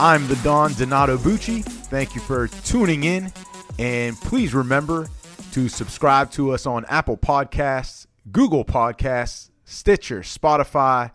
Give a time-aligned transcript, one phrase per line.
[0.00, 1.62] I'm the Don Donato Bucci.
[1.62, 3.32] Thank you for tuning in.
[3.78, 5.06] And please remember
[5.52, 11.12] to subscribe to us on Apple Podcasts, Google Podcasts, Stitcher, Spotify,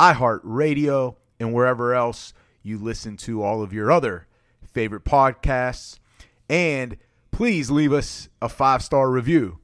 [0.00, 2.32] iHeartRadio, and wherever else
[2.62, 4.26] you listen to all of your other
[4.72, 5.98] favorite podcasts.
[6.48, 6.96] And
[7.30, 9.58] please leave us a five star review.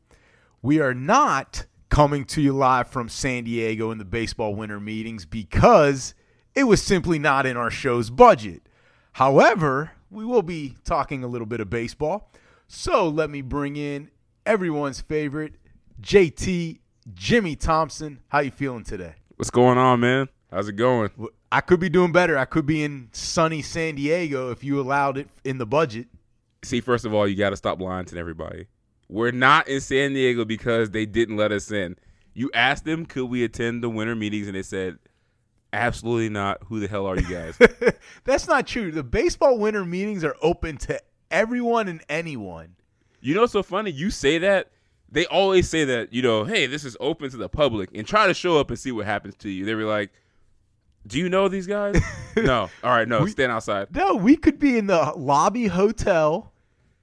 [0.60, 5.24] We are not coming to you live from San Diego in the baseball winter meetings
[5.24, 6.14] because
[6.54, 8.62] it was simply not in our show's budget.
[9.12, 12.30] However, we will be talking a little bit of baseball.
[12.66, 14.10] So let me bring in
[14.46, 15.54] everyone's favorite,
[16.00, 16.78] JT
[17.14, 18.20] Jimmy Thompson.
[18.28, 19.14] How you feeling today?
[19.36, 20.28] What's going on, man?
[20.50, 21.10] How's it going?
[21.52, 22.36] I could be doing better.
[22.36, 26.08] I could be in sunny San Diego if you allowed it in the budget.
[26.62, 28.66] See, first of all, you got to stop lying to everybody.
[29.08, 31.96] We're not in San Diego because they didn't let us in.
[32.34, 34.98] You asked them, could we attend the winter meetings, and they said,
[35.72, 36.58] absolutely not.
[36.66, 37.58] Who the hell are you guys?
[38.24, 38.90] That's not true.
[38.92, 42.74] The baseball winter meetings are open to everyone and anyone.
[43.20, 43.90] you know what's so funny?
[43.90, 44.70] You say that.
[45.12, 48.28] They always say that, you know, hey, this is open to the public and try
[48.28, 49.64] to show up and see what happens to you.
[49.64, 50.10] They were like,
[51.06, 52.00] do you know these guys?
[52.36, 52.70] no.
[52.84, 53.88] All right, no, We- stand outside.
[53.94, 56.52] No, we could be in the lobby hotel,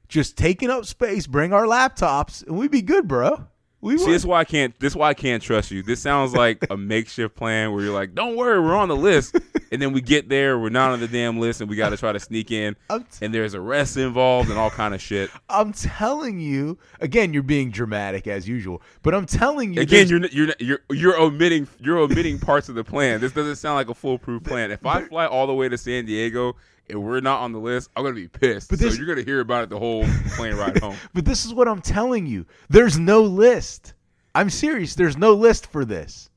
[0.08, 3.45] just taking up space, bring our laptops, and we'd be good, bro.
[3.80, 4.78] We See, this is why I can't.
[4.80, 5.83] This why I can't trust you.
[5.83, 9.38] This sounds like a makeshift plan where you're like, "Don't worry, we're on the list,"
[9.72, 11.98] and then we get there, we're not on the damn list, and we got to
[11.98, 15.30] try to sneak in, t- and there's arrests involved and all kind of shit.
[15.48, 20.25] I'm telling you, again, you're being dramatic as usual, but I'm telling you, Again, you're
[20.25, 23.21] you're you're you're omitting you're omitting parts of the plan.
[23.21, 24.71] This doesn't sound like a foolproof plan.
[24.71, 26.55] If I fly all the way to San Diego
[26.89, 28.70] and we're not on the list, I'm gonna be pissed.
[28.70, 30.05] But so you're gonna hear about it the whole
[30.36, 30.95] plane ride home.
[31.14, 32.45] but this is what I'm telling you.
[32.70, 33.93] There's no list.
[34.36, 34.95] I'm serious.
[34.95, 36.30] There's no list for this.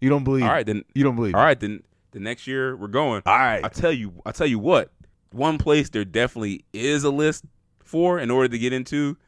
[0.00, 0.44] You don't believe?
[0.44, 0.84] All right, then.
[0.94, 1.34] You don't believe?
[1.34, 1.82] All right, then.
[2.12, 3.22] The next year we're going.
[3.26, 3.62] All right.
[3.62, 4.90] I tell you, I tell you what.
[5.30, 7.44] One place there definitely is a list
[7.84, 9.18] for in order to get into.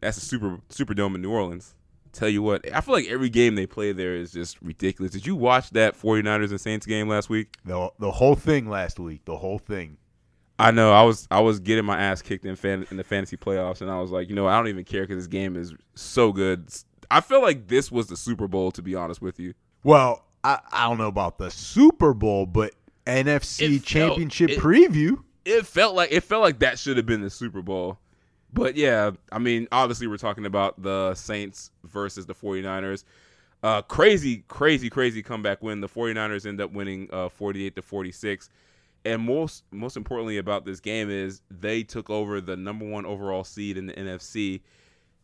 [0.00, 1.74] That's the super Superdome in New Orleans.
[2.12, 5.12] Tell you what, I feel like every game they play there is just ridiculous.
[5.12, 7.54] Did you watch that 49ers and Saints game last week?
[7.64, 9.24] The the whole thing last week.
[9.24, 9.96] The whole thing.
[10.58, 13.36] I know I was I was getting my ass kicked in fan, in the fantasy
[13.36, 15.72] playoffs, and I was like, you know, I don't even care because this game is
[15.94, 16.68] so good.
[17.10, 19.54] I feel like this was the Super Bowl, to be honest with you.
[19.84, 22.72] Well, I, I don't know about the Super Bowl, but
[23.06, 25.22] NFC It felt- Championship it- preview.
[25.44, 27.98] it felt like it felt like that should have been the Super Bowl.
[28.52, 33.04] But yeah, I mean, obviously we're talking about the Saints versus the 49ers.
[33.62, 35.80] Uh crazy crazy crazy comeback win.
[35.80, 38.48] The 49ers end up winning uh 48 to 46.
[39.04, 43.44] And most most importantly about this game is they took over the number 1 overall
[43.44, 44.60] seed in the NFC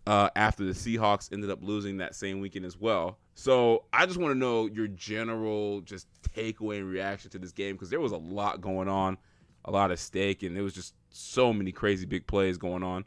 [0.07, 3.19] uh, after the Seahawks ended up losing that same weekend as well.
[3.35, 7.75] So I just want to know your general just takeaway and reaction to this game
[7.75, 9.19] because there was a lot going on,
[9.65, 13.05] a lot at stake, and there was just so many crazy big plays going on.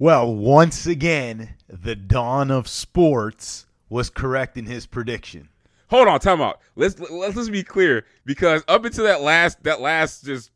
[0.00, 5.50] Well, once again, the Don of sports was correct in his prediction.
[5.90, 6.58] Hold on, time out.
[6.74, 10.52] Let's let's just be clear because up until that last that last just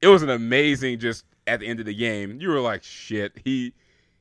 [0.00, 2.40] it was an amazing just at the end of the game.
[2.40, 3.74] You were like, shit, he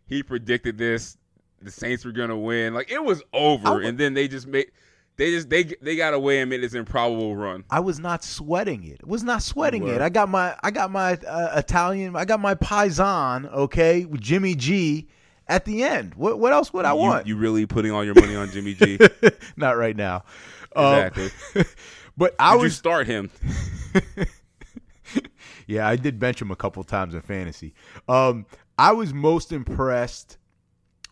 [0.08, 1.18] he predicted this.
[1.62, 2.74] The Saints were gonna win.
[2.74, 4.72] Like it was over, I and then they just made
[5.18, 7.64] they just they they got away and made this improbable run.
[7.70, 9.06] I was not sweating it.
[9.06, 10.02] Was not sweating it.
[10.02, 12.16] I got my I got my uh, Italian.
[12.16, 13.52] I got my paisan.
[13.52, 15.08] Okay, with Jimmy G
[15.48, 16.16] at the end.
[16.16, 17.28] What what else would I you, want?
[17.28, 19.00] You really putting all your money on Jimmy G?
[19.56, 20.24] Not right now.
[20.76, 21.64] Um, Exactly.
[22.18, 23.30] but I was start him?
[25.68, 27.74] Yeah, I did bench him a couple times in fantasy.
[28.08, 28.46] Um,
[28.78, 30.38] I was most impressed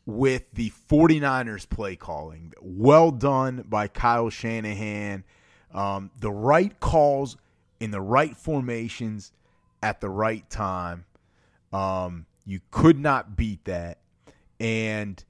[0.05, 2.53] with the 49ers play calling.
[2.61, 5.23] Well done by Kyle Shanahan.
[5.73, 7.37] Um, the right calls
[7.79, 9.31] in the right formations
[9.81, 11.05] at the right time.
[11.71, 13.99] Um, you could not beat that.
[14.59, 15.23] And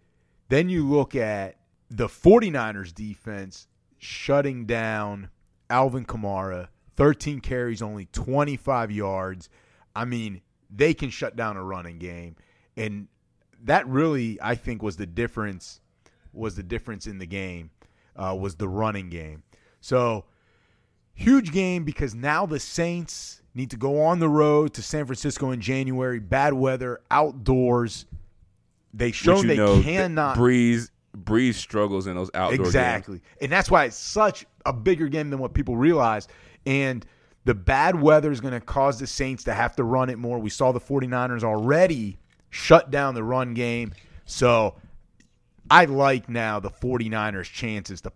[0.49, 1.57] then you look at
[1.89, 3.67] the 49ers defense
[3.97, 5.29] shutting down
[5.69, 9.49] Alvin Kamara, 13 carries, only 25 yards.
[9.95, 12.35] I mean, they can shut down a running game.
[12.75, 13.07] And
[13.65, 15.79] that really, I think, was the difference
[16.33, 17.71] was the difference in the game,
[18.15, 19.43] uh, was the running game.
[19.81, 20.25] So
[21.13, 25.51] huge game because now the Saints need to go on the road to San Francisco
[25.51, 28.05] in January, bad weather, outdoors.
[28.93, 32.69] They've shown they know, cannot Brees Brees struggles in those outdoor games.
[32.69, 36.27] exactly, and that's why it's such a bigger game than what people realize.
[36.65, 37.05] And
[37.45, 40.39] the bad weather is going to cause the Saints to have to run it more.
[40.39, 42.19] We saw the 49ers already
[42.51, 43.93] shut down the run game.
[44.25, 44.75] So
[45.71, 48.11] I like now the 49ers' chances to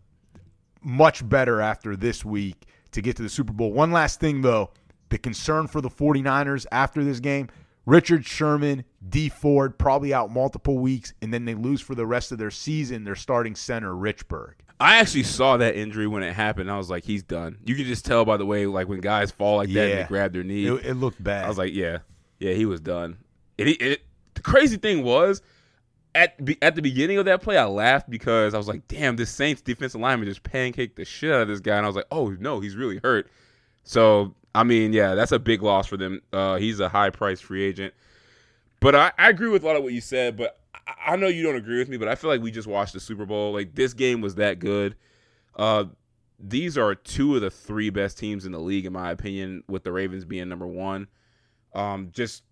[0.84, 3.74] much better after this week to get to the Super Bowl.
[3.74, 4.70] One last thing, though
[5.10, 7.50] the concern for the 49ers after this game
[7.86, 12.32] Richard Sherman, Dee Ford, probably out multiple weeks, and then they lose for the rest
[12.32, 14.54] of their season their starting center, Richburg.
[14.80, 16.70] I actually saw that injury when it happened.
[16.70, 17.60] I was like, he's done.
[17.64, 20.08] You can just tell by the way, like when guys fall like that and they
[20.08, 20.66] grab their knee.
[20.66, 21.46] It, it looked bad.
[21.46, 22.00] I was like, yeah,
[22.40, 23.18] yeah, he was done.
[23.58, 24.02] He, it,
[24.36, 25.42] the crazy thing was,
[26.14, 29.30] at at the beginning of that play, I laughed because I was like, damn, this
[29.30, 32.08] Saints defensive lineman just pancaked the shit out of this guy, and I was like,
[32.12, 33.30] oh no, he's really hurt.
[33.84, 36.22] So I mean, yeah, that's a big loss for them.
[36.32, 37.94] Uh, he's a high price free agent.
[38.80, 41.28] But I, I agree with a lot of what you said, but I, I know
[41.28, 43.52] you don't agree with me, but I feel like we just watched the Super Bowl.
[43.52, 44.96] Like this game was that good.
[45.56, 45.86] Uh,
[46.40, 49.84] these are two of the three best teams in the league, in my opinion, with
[49.84, 51.08] the Ravens being number one.
[51.74, 52.44] Um, just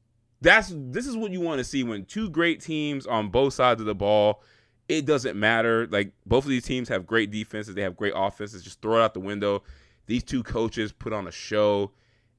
[0.44, 3.80] that's this is what you want to see when two great teams on both sides
[3.80, 4.44] of the ball.
[4.90, 5.88] It doesn't matter.
[5.88, 8.62] Like both of these teams have great defenses, they have great offenses.
[8.64, 9.64] Just throw it out the window.
[10.06, 11.92] These two coaches put on a show,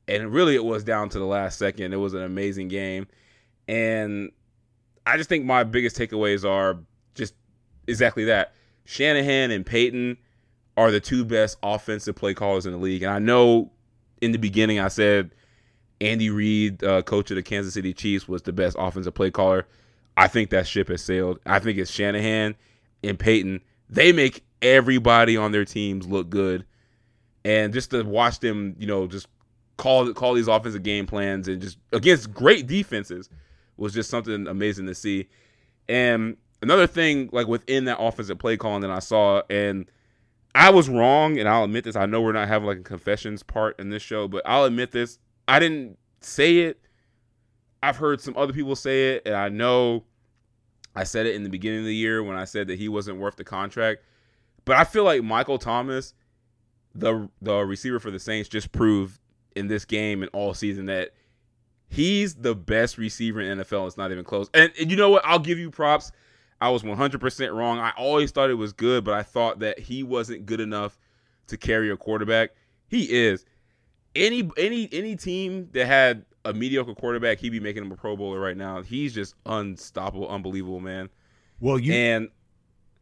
[0.07, 1.95] and really it was down to the last second.
[1.95, 3.07] It was an amazing game,
[3.67, 4.31] and
[5.07, 6.79] I just think my biggest takeaways are
[7.15, 7.35] just
[7.87, 8.53] exactly that.
[8.85, 10.19] Shanahan and Payton
[10.77, 13.73] are the two best offensive play callers in the league, and I know
[14.21, 15.31] in the beginning I said
[16.05, 19.67] Andy Reid, uh, coach of the Kansas City Chiefs, was the best offensive play caller.
[20.17, 21.39] I think that ship has sailed.
[21.47, 22.55] I think it's Shanahan
[23.03, 23.61] and Payton.
[23.89, 26.65] They make everybody on their teams look good,
[27.45, 29.29] and just to watch them, you know, just
[29.77, 33.29] call call these offensive game plans and just against great defenses
[33.77, 35.29] was just something amazing to see.
[35.89, 39.91] And another thing, like within that offensive play calling that I saw, and
[40.55, 41.97] I was wrong, and I'll admit this.
[41.97, 44.93] I know we're not having like a confessions part in this show, but I'll admit
[44.93, 45.19] this.
[45.47, 46.81] I didn't say it.
[47.83, 50.05] I've heard some other people say it, and I know
[50.95, 53.19] I said it in the beginning of the year when I said that he wasn't
[53.19, 54.03] worth the contract.
[54.65, 56.15] But I feel like Michael Thomas,
[56.95, 59.19] the the receiver for the Saints, just proved
[59.55, 61.11] in this game and all season that
[61.89, 63.87] he's the best receiver in NFL.
[63.87, 64.49] It's not even close.
[64.55, 65.25] And, and you know what?
[65.25, 66.11] I'll give you props.
[66.61, 67.79] I was 100% wrong.
[67.79, 70.99] I always thought it was good, but I thought that he wasn't good enough
[71.49, 72.51] to carry a quarterback.
[72.89, 73.45] He is.
[74.15, 78.17] Any any any team that had a mediocre quarterback, he'd be making him a Pro
[78.17, 78.83] Bowler right now.
[78.83, 81.09] He's just unstoppable, unbelievable, man.
[81.61, 82.29] well, you And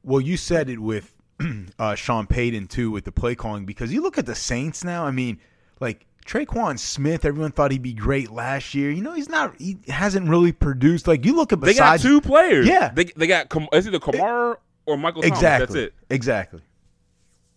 [0.03, 1.14] well you said it with
[1.79, 5.05] uh, Sean Payton too with the play calling because you look at the Saints now.
[5.05, 5.41] I mean,
[5.81, 8.91] like Tre'Quan Smith, everyone thought he'd be great last year.
[8.91, 9.55] You know, he's not.
[9.58, 11.06] He hasn't really produced.
[11.06, 12.67] Like you look at they got besides two players.
[12.67, 12.91] Yeah.
[12.94, 14.56] they they got is either Kamara
[14.87, 15.38] or Michael Thomas.
[15.38, 15.67] exactly.
[15.67, 15.94] That's it.
[16.11, 16.61] Exactly.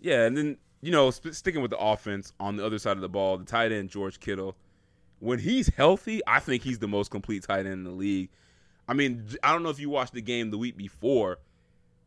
[0.01, 3.01] Yeah, and then you know, sp- sticking with the offense on the other side of
[3.01, 4.55] the ball, the tight end George Kittle,
[5.19, 8.29] when he's healthy, I think he's the most complete tight end in the league.
[8.87, 11.39] I mean, I don't know if you watched the game the week before,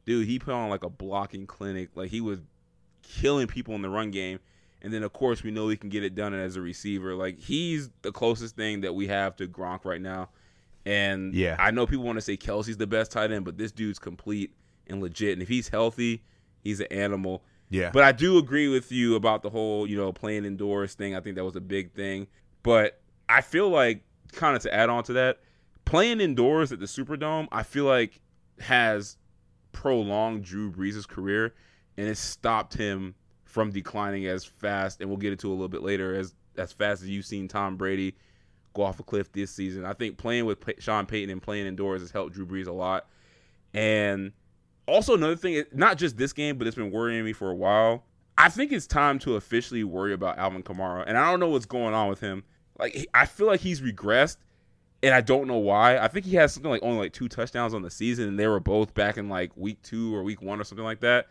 [0.06, 0.28] dude.
[0.28, 2.38] He put on like a blocking clinic, like he was
[3.02, 4.38] killing people in the run game.
[4.80, 7.16] And then of course we know he can get it done as a receiver.
[7.16, 10.28] Like he's the closest thing that we have to Gronk right now.
[10.87, 11.56] And Yeah.
[11.58, 14.52] I know people want to say Kelce's the best tight end, but this dude's complete
[14.87, 15.32] and legit.
[15.32, 16.23] And if he's healthy,
[16.62, 17.42] he's an animal.
[17.70, 17.90] Yeah.
[17.92, 21.14] But I do agree with you about the whole, you know, playing indoors thing.
[21.14, 22.26] I think that was a big thing.
[22.62, 25.40] But I feel like, kind of to add on to that,
[25.84, 28.20] playing indoors at the Superdome, I feel like
[28.60, 29.16] has
[29.72, 31.54] prolonged Drew Brees' career
[31.96, 35.00] and it stopped him from declining as fast.
[35.00, 37.76] And we'll get into a little bit later as as fast as you've seen Tom
[37.76, 38.16] Brady
[38.75, 39.84] go off a cliff this season.
[39.84, 43.06] I think playing with Sean Payton and playing indoors has helped Drew Brees a lot.
[43.75, 44.32] And
[44.88, 48.04] also another thing, not just this game, but it's been worrying me for a while.
[48.37, 51.66] I think it's time to officially worry about Alvin Kamara, and I don't know what's
[51.66, 52.45] going on with him.
[52.78, 54.38] Like I feel like he's regressed,
[55.02, 55.99] and I don't know why.
[55.99, 58.47] I think he has something like only like two touchdowns on the season, and they
[58.47, 61.26] were both back in like week two or week one or something like that.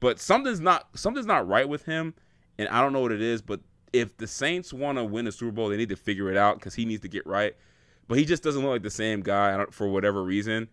[0.00, 2.14] But something's not something's not right with him,
[2.58, 3.40] and I don't know what it is.
[3.40, 3.60] But
[3.92, 6.58] if the Saints want to win the Super Bowl, they need to figure it out
[6.58, 7.54] because he needs to get right.
[8.08, 10.68] But he just doesn't look like the same guy for whatever reason.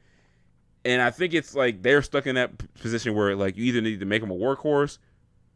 [0.86, 4.00] And I think it's like they're stuck in that position where like you either need
[4.00, 5.00] to make him a workhorse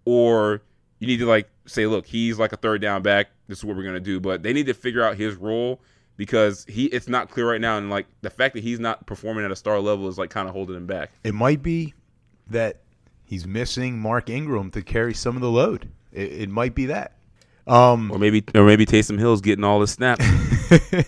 [0.06, 0.62] or
[0.98, 3.28] you need to like say, look, he's like a third down back.
[3.48, 4.20] This is what we're gonna do.
[4.20, 5.80] But they need to figure out his role
[6.18, 9.46] because he it's not clear right now, and like the fact that he's not performing
[9.46, 11.12] at a star level is like kind of holding him back.
[11.24, 11.94] It might be
[12.50, 12.78] that
[13.24, 15.88] he's missing Mark Ingram to carry some of the load.
[16.12, 17.14] It, it might be that.
[17.68, 20.26] Um, Or maybe or maybe Taysom Hill's getting all the snaps.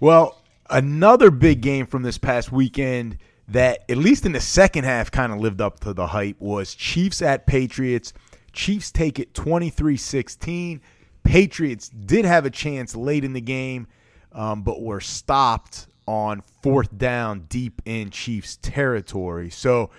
[0.00, 0.36] Well,
[0.74, 3.16] another big game from this past weekend
[3.48, 6.74] that, at least in the second half, kind of lived up to the hype was
[6.74, 8.12] Chiefs at Patriots.
[8.52, 10.80] Chiefs take it 23 16.
[11.22, 13.86] Patriots did have a chance late in the game,
[14.32, 19.48] um, but were stopped on fourth down deep in Chiefs territory.
[19.50, 19.90] So,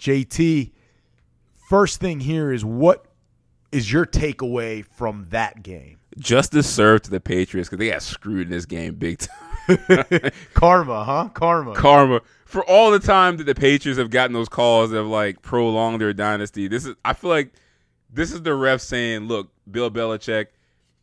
[0.00, 0.72] JT,
[1.68, 3.06] first thing here is what
[3.70, 5.98] is your takeaway from that game?
[6.18, 9.53] Justice served to the Patriots because they got screwed in this game big time.
[10.54, 11.28] Karma, huh?
[11.34, 11.74] Karma.
[11.74, 15.42] Karma for all the time that the Patriots have gotten those calls that have like
[15.42, 16.68] prolonged their dynasty.
[16.68, 17.52] This is I feel like
[18.12, 20.46] this is the ref saying, "Look, Bill Belichick,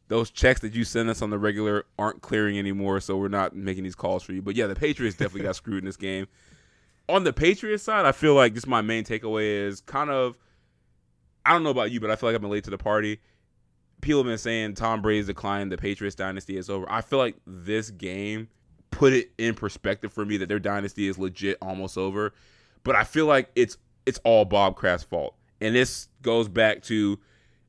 [0.08, 3.56] those checks that you send us on the regular aren't clearing anymore, so we're not
[3.56, 6.28] making these calls for you." But yeah, the Patriots definitely got screwed in this game.
[7.10, 10.38] On the Patriots side, I feel like just my main takeaway is kind of
[11.46, 13.20] I don't know about you, but I feel like I've been late to the party.
[14.02, 16.86] People have been saying Tom Brady's decline, the Patriots dynasty is over.
[16.92, 18.50] I feel like this game
[18.90, 22.34] put it in perspective for me that their dynasty is legit almost over.
[22.84, 25.36] But I feel like it's it's all Bob Kraft's fault.
[25.60, 27.20] And this goes back to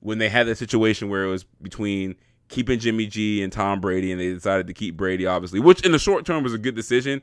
[0.00, 2.16] when they had the situation where it was between
[2.48, 5.92] keeping Jimmy G and Tom Brady, and they decided to keep Brady, obviously, which in
[5.92, 7.22] the short term was a good decision.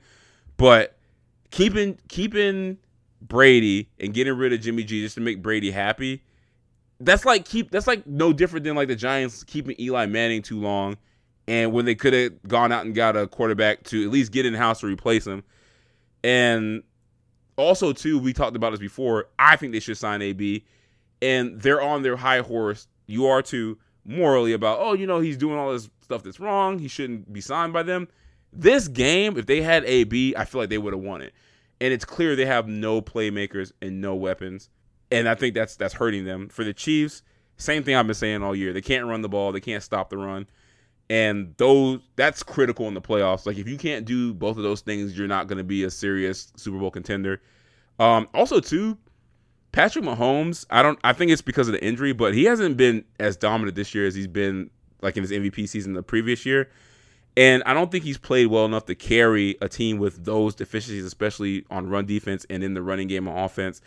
[0.57, 0.97] But
[1.51, 2.77] keeping keeping
[3.21, 6.23] Brady and getting rid of Jimmy G just to make Brady happy,
[6.99, 10.59] that's like keep that's like no different than like the Giants keeping Eli Manning too
[10.59, 10.97] long,
[11.47, 14.45] and when they could have gone out and got a quarterback to at least get
[14.45, 15.43] in house to replace him,
[16.23, 16.83] and
[17.55, 19.27] also too we talked about this before.
[19.37, 20.65] I think they should sign AB,
[21.21, 22.87] and they're on their high horse.
[23.07, 26.79] You are too morally about oh you know he's doing all this stuff that's wrong.
[26.79, 28.07] He shouldn't be signed by them.
[28.51, 31.33] This game, if they had AB, I feel like they would have won it.
[31.79, 34.69] And it's clear they have no playmakers and no weapons
[35.11, 36.49] and I think that's that's hurting them.
[36.49, 37.23] For the Chiefs,
[37.57, 38.73] same thing I've been saying all year.
[38.73, 40.47] They can't run the ball, they can't stop the run.
[41.09, 43.45] And those that's critical in the playoffs.
[43.45, 45.89] Like if you can't do both of those things, you're not going to be a
[45.89, 47.41] serious Super Bowl contender.
[47.99, 48.97] Um, also, too,
[49.71, 50.65] Patrick Mahomes.
[50.69, 50.99] I don't.
[51.03, 54.05] I think it's because of the injury, but he hasn't been as dominant this year
[54.05, 54.69] as he's been
[55.01, 56.69] like in his MVP season the previous year.
[57.37, 61.05] And I don't think he's played well enough to carry a team with those deficiencies,
[61.05, 63.81] especially on run defense and in the running game on offense.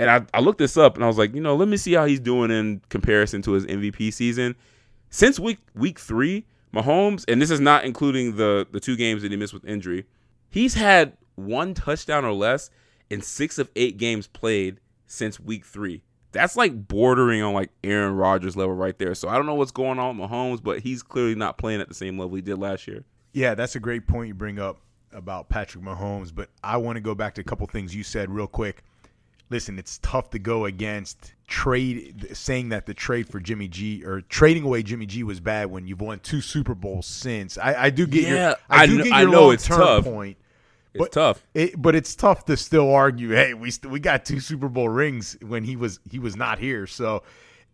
[0.00, 1.92] And I, I looked this up and I was like, you know, let me see
[1.92, 4.56] how he's doing in comparison to his MVP season.
[5.10, 9.30] Since week week three, Mahomes, and this is not including the the two games that
[9.30, 10.06] he missed with injury,
[10.48, 12.70] he's had one touchdown or less
[13.10, 16.02] in six of eight games played since week three.
[16.32, 19.14] That's like bordering on like Aaron Rodgers level right there.
[19.14, 21.88] So I don't know what's going on with Mahomes, but he's clearly not playing at
[21.88, 23.04] the same level he did last year.
[23.34, 24.80] Yeah, that's a great point you bring up
[25.12, 28.30] about Patrick Mahomes, but I want to go back to a couple things you said
[28.30, 28.82] real quick
[29.50, 34.20] listen, it's tough to go against trade saying that the trade for Jimmy G or
[34.22, 37.58] trading away Jimmy G was bad when you've won two Super Bowls since.
[37.58, 40.04] I, I do get Yeah, your I do kn- get your know it's tough.
[40.04, 40.36] point.
[40.94, 41.44] It's But- tough.
[41.54, 43.30] It, but it's tough to still argue.
[43.30, 46.58] Hey, we st- we got two Super Bowl rings when he was he was not
[46.58, 46.86] here.
[46.86, 47.22] So,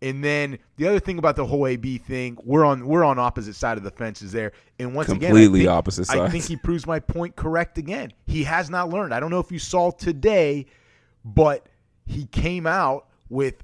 [0.03, 3.55] and then the other thing about the whole AB thing, we're on we're on opposite
[3.55, 4.51] side of the fences there.
[4.77, 8.13] And once Completely again, think, opposite I think he proves my point correct again.
[8.27, 9.13] He has not learned.
[9.15, 10.67] I don't know if you saw today,
[11.35, 11.67] but
[12.05, 13.63] he came out with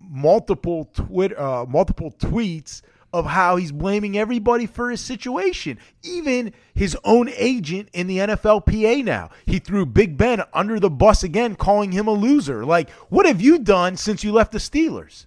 [0.00, 6.96] multiple Twitter, uh, multiple tweets of how he's blaming everybody for his situation, even his
[7.04, 9.30] own agent in the NFLPA now.
[9.46, 12.64] He threw Big Ben under the bus again, calling him a loser.
[12.64, 15.26] Like, what have you done since you left the Steelers?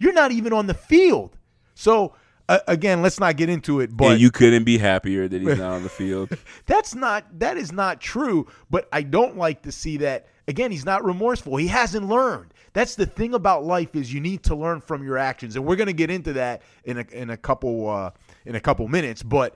[0.00, 1.36] You're not even on the field.
[1.74, 2.14] So,
[2.48, 5.58] uh, again, let's not get into it, but and you couldn't be happier that he's
[5.58, 6.36] not on the field.
[6.66, 8.48] that's not that is not true.
[8.68, 10.26] But I don't like to see that.
[10.48, 11.56] Again, he's not remorseful.
[11.56, 12.52] He hasn't learned.
[12.72, 15.76] That's the thing about life is you need to learn from your actions, and we're
[15.76, 18.10] gonna get into that in a in a couple uh,
[18.46, 19.22] in a couple minutes.
[19.22, 19.54] But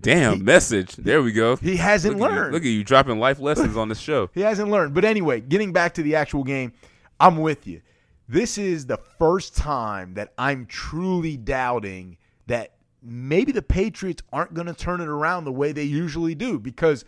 [0.00, 0.96] Damn message.
[0.96, 1.56] There we go.
[1.56, 2.52] he hasn't Look at, you, learned.
[2.54, 4.30] look at you dropping life lessons on this show.
[4.34, 4.94] He hasn't learned.
[4.94, 6.72] But anyway, getting back to the actual game,
[7.20, 7.80] I'm with you.
[8.28, 12.16] This is the first time that I'm truly doubting
[12.46, 16.58] that maybe the Patriots aren't going to turn it around the way they usually do
[16.58, 17.04] because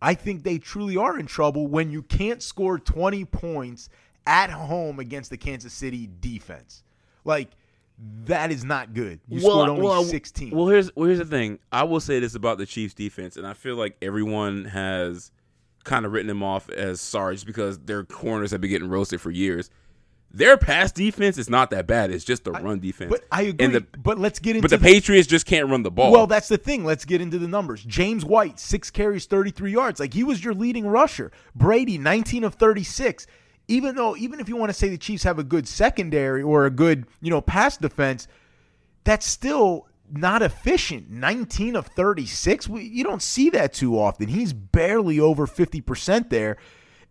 [0.00, 3.88] I think they truly are in trouble when you can't score 20 points
[4.26, 6.82] at home against the Kansas City defense.
[7.24, 7.50] Like,
[8.24, 9.20] that is not good.
[9.28, 10.54] You scored only 16.
[10.54, 11.58] Well, here's well, here's the thing.
[11.72, 15.30] I will say this about the Chiefs defense, and I feel like everyone has
[15.84, 19.20] kind of written them off as sorry just because their corners have been getting roasted
[19.20, 19.70] for years.
[20.30, 22.10] Their pass defense is not that bad.
[22.10, 23.10] It's just the run defense.
[23.10, 23.68] but I agree.
[23.68, 26.12] The, but let's get into but the Patriots just can't run the ball.
[26.12, 26.84] Well, that's the thing.
[26.84, 27.82] Let's get into the numbers.
[27.84, 29.98] James White, six carries, 33 yards.
[29.98, 31.32] Like he was your leading rusher.
[31.54, 33.26] Brady, 19 of 36.
[33.68, 36.66] Even though, even if you want to say the Chiefs have a good secondary or
[36.66, 38.28] a good, you know, pass defense,
[39.04, 41.10] that's still not efficient.
[41.10, 42.68] 19 of 36.
[42.68, 44.28] We, you don't see that too often.
[44.28, 46.58] He's barely over 50% there.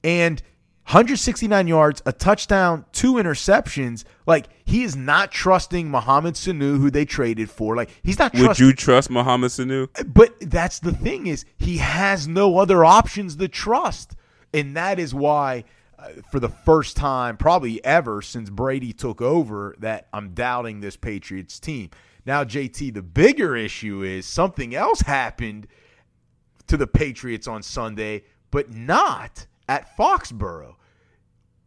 [0.04, 0.42] And
[0.86, 4.04] 169 yards, a touchdown, two interceptions.
[4.28, 7.76] Like he is not trusting Mohamed Sanu, who they traded for.
[7.76, 8.34] Like he's not.
[8.36, 9.90] Would trusting, you trust Mohamed Sanu?
[10.06, 14.16] But that's the thing is he has no other options to trust,
[14.54, 15.64] and that is why,
[15.98, 20.96] uh, for the first time probably ever since Brady took over, that I'm doubting this
[20.96, 21.90] Patriots team.
[22.28, 25.66] Now, JT, the bigger issue is something else happened
[26.68, 30.76] to the Patriots on Sunday, but not at Foxborough.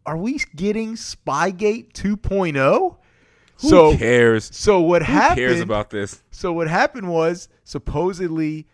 [0.07, 2.97] Are we getting Spygate 2.0?
[3.61, 4.55] Who so cares?
[4.55, 5.38] So what Who happened?
[5.38, 6.23] cares about this?
[6.31, 8.67] So what happened was supposedly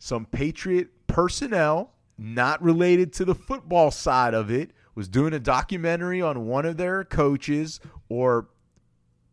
[0.00, 6.20] some Patriot personnel not related to the football side of it was doing a documentary
[6.20, 8.48] on one of their coaches or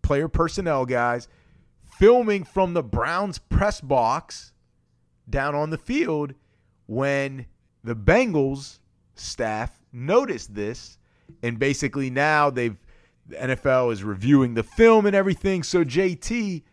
[0.01, 1.27] player personnel guys
[1.97, 4.53] filming from the Browns press box
[5.29, 6.33] down on the field
[6.87, 7.45] when
[7.83, 8.78] the Bengals
[9.19, 10.97] staff noticed this
[11.43, 12.77] and basically now they've
[13.29, 15.61] the NFL is reviewing the film and everything.
[15.61, 16.63] So JT,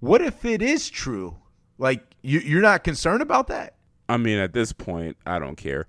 [0.00, 1.36] what if it is true?
[1.76, 3.74] Like you, you're not concerned about that?
[4.08, 5.86] I mean, at this point, I don't care.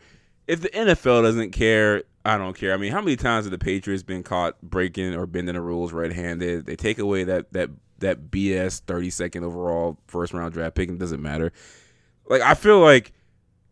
[0.48, 2.74] If the NFL doesn't care, I don't care.
[2.74, 5.94] I mean, how many times have the Patriots been caught breaking or bending the rules
[5.94, 6.65] red-handed?
[6.65, 11.22] They take away that that that BS 32nd overall first round draft pick and doesn't
[11.22, 11.51] matter.
[12.27, 13.13] Like I feel like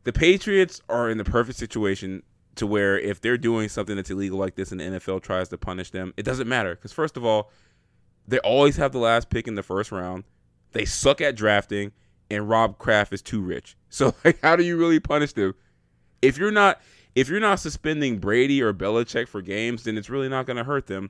[0.07, 2.23] the Patriots are in the perfect situation
[2.55, 5.57] to where if they're doing something that's illegal like this and the NFL tries to
[5.57, 7.51] punish them, it doesn't matter because first of all,
[8.25, 10.23] they always have the last pick in the first round.
[10.71, 11.91] They suck at drafting,
[12.31, 13.75] and Rob Kraft is too rich.
[13.89, 15.55] So like, how do you really punish them?
[16.21, 16.81] If you're not
[17.13, 20.63] if you're not suspending Brady or Belichick for games, then it's really not going to
[20.63, 21.09] hurt them.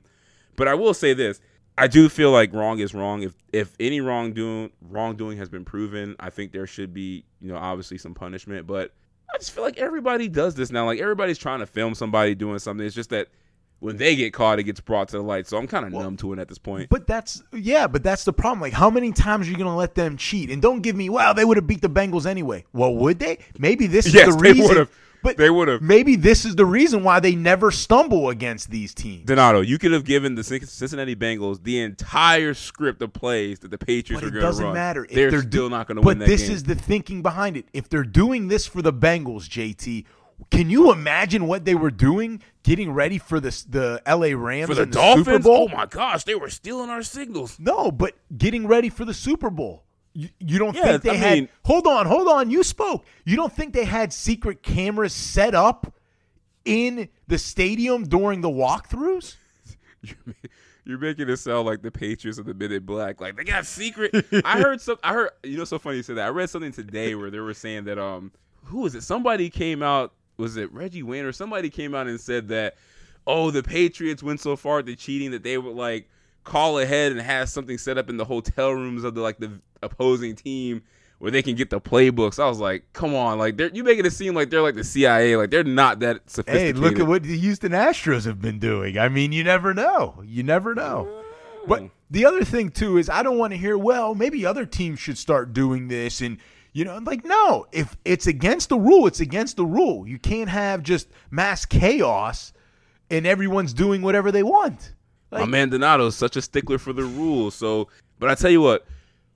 [0.56, 1.40] But I will say this:
[1.78, 3.22] I do feel like wrong is wrong.
[3.22, 7.56] If if any wrongdoing wrongdoing has been proven, I think there should be you know
[7.56, 8.66] obviously some punishment.
[8.66, 8.92] But
[9.34, 10.86] I just feel like everybody does this now.
[10.86, 12.84] Like everybody's trying to film somebody doing something.
[12.84, 13.28] It's just that
[13.80, 15.46] when they get caught, it gets brought to the light.
[15.46, 16.88] So I'm kind of numb to it at this point.
[16.90, 18.60] But that's yeah, but that's the problem.
[18.60, 20.50] Like, how many times are you going to let them cheat?
[20.50, 22.64] And don't give me, well, they would have beat the Bengals anyway.
[22.72, 23.38] Well, would they?
[23.58, 24.68] Maybe this is Yes, the they reason.
[24.68, 24.98] would've.
[25.22, 25.82] But They would've.
[25.82, 29.26] Maybe this is the reason why they never stumble against these teams.
[29.26, 33.78] Donato, you could have given the Cincinnati Bengals the entire script of plays that the
[33.78, 34.44] Patriots But are going to run.
[34.44, 35.04] It doesn't matter.
[35.04, 36.52] If they're, they're still do- not going to win that this game.
[36.52, 37.66] is the thinking behind it.
[37.72, 40.04] If they're doing this for the Bengals, JT,
[40.50, 44.74] can you imagine what they were doing, getting ready for this the LA Rams for
[44.74, 45.26] the the Dolphins.
[45.26, 45.68] Super Bowl?
[45.70, 47.58] Oh my gosh, they were stealing our signals.
[47.58, 49.84] No, but getting ready for the Super Bowl.
[50.18, 51.34] You, you don't Yeah, think they I had?
[51.38, 52.50] mean- hold on, hold on.
[52.50, 53.04] You spoke.
[53.24, 55.94] You don't think they had secret cameras set up
[56.64, 59.36] in the stadium during the walkthroughs?
[60.84, 63.20] You're, making it sound like the Patriots are the Men in Black.
[63.20, 64.26] Like they got secret.
[64.44, 64.96] I heard some.
[65.04, 65.30] I heard.
[65.44, 66.26] You know, so funny you said that.
[66.26, 68.32] I read something today where they were saying that um,
[68.64, 69.02] who was it?
[69.02, 70.14] Somebody came out.
[70.36, 72.76] Was it Reggie Wayne or somebody came out and said that,
[73.26, 76.08] oh, the Patriots went so far to cheating that they would like
[76.48, 79.60] call ahead and have something set up in the hotel rooms of the like the
[79.82, 80.82] opposing team
[81.18, 82.42] where they can get the playbooks.
[82.42, 84.84] I was like, come on, like they're you making it seem like they're like the
[84.84, 86.76] CIA, like they're not that sophisticated.
[86.76, 88.98] Hey, look at what the Houston Astros have been doing.
[88.98, 90.22] I mean, you never know.
[90.24, 91.22] You never know.
[91.66, 91.90] But mm.
[92.10, 95.18] the other thing too is I don't want to hear, well, maybe other teams should
[95.18, 96.38] start doing this and
[96.72, 100.06] you know, like no, if it's against the rule, it's against the rule.
[100.06, 102.52] You can't have just mass chaos
[103.10, 104.92] and everyone's doing whatever they want.
[105.30, 107.54] My man Donato is such a stickler for the rules.
[107.54, 107.88] So,
[108.18, 108.86] but I tell you what,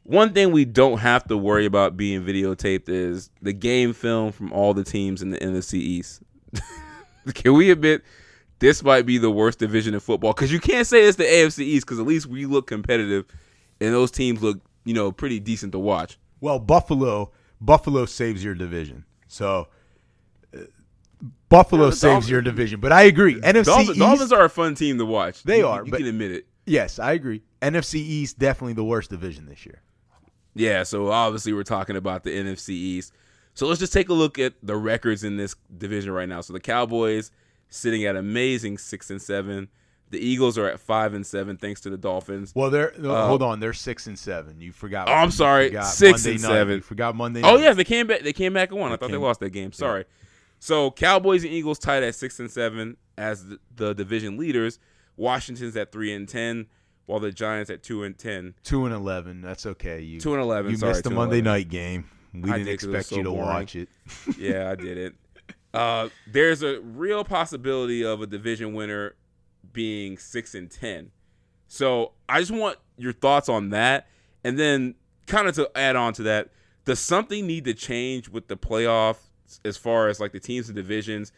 [0.05, 4.53] one thing we don't have to worry about being videotaped is the game film from
[4.53, 6.23] all the teams in the NFC East.
[7.35, 8.03] Can we admit
[8.59, 10.33] this might be the worst division in football?
[10.33, 13.27] Because you can't say it's the AFC East because at least we look competitive,
[13.81, 16.19] and those teams look, you know, pretty decent to watch.
[16.41, 19.05] Well, Buffalo, Buffalo saves your division.
[19.29, 19.69] So
[21.49, 22.81] Buffalo Yeah, saves Dolphins- your division.
[22.81, 23.35] But I agree.
[23.41, 25.43] NFC Dolphins, East, Dolphins are a fun team to watch.
[25.43, 26.47] They You- are, You but- can admit it.
[26.67, 27.43] Yes, I agree.
[27.61, 29.83] NFC East definitely the worst division this year.
[30.55, 33.13] Yeah, so obviously we're talking about the NFC East.
[33.55, 36.41] So let's just take a look at the records in this division right now.
[36.41, 37.31] So the Cowboys
[37.69, 39.69] sitting at amazing six and seven.
[40.11, 42.53] The Eagles are at five and seven thanks to the Dolphins.
[42.55, 43.61] Well, they're Uh, hold on.
[43.61, 44.61] They're six and seven.
[44.61, 45.09] You forgot.
[45.09, 46.49] Oh, I'm sorry, six Monday and night.
[46.49, 46.75] seven.
[46.77, 47.41] You forgot Monday.
[47.43, 48.21] Oh yeah, they came back.
[48.23, 48.93] They came back and won.
[48.93, 49.73] I thought came- they lost that game.
[49.73, 50.05] Sorry.
[50.63, 54.79] So Cowboys and Eagles tied at six and seven as the, the division leaders.
[55.17, 56.67] Washington's at three and ten,
[57.07, 58.55] while the Giants at two and ten.
[58.63, 59.41] two and eleven.
[59.41, 60.01] That's okay.
[60.03, 60.71] You Two and eleven.
[60.71, 61.45] You sorry, missed the Monday 11.
[61.45, 62.09] night game.
[62.33, 63.45] We I didn't did 'cause it was expect so you to boring.
[63.49, 63.89] watch it.
[64.39, 65.15] yeah, I did it.
[65.75, 69.17] Uh, there's a real possibility of a division winner
[69.73, 71.11] being six and ten.
[71.67, 74.07] So I just want your thoughts on that.
[74.45, 74.95] And then,
[75.27, 76.51] kind of to add on to that,
[76.85, 79.31] does something need to change with the playoffs
[79.65, 81.33] as far as like the teams and divisions?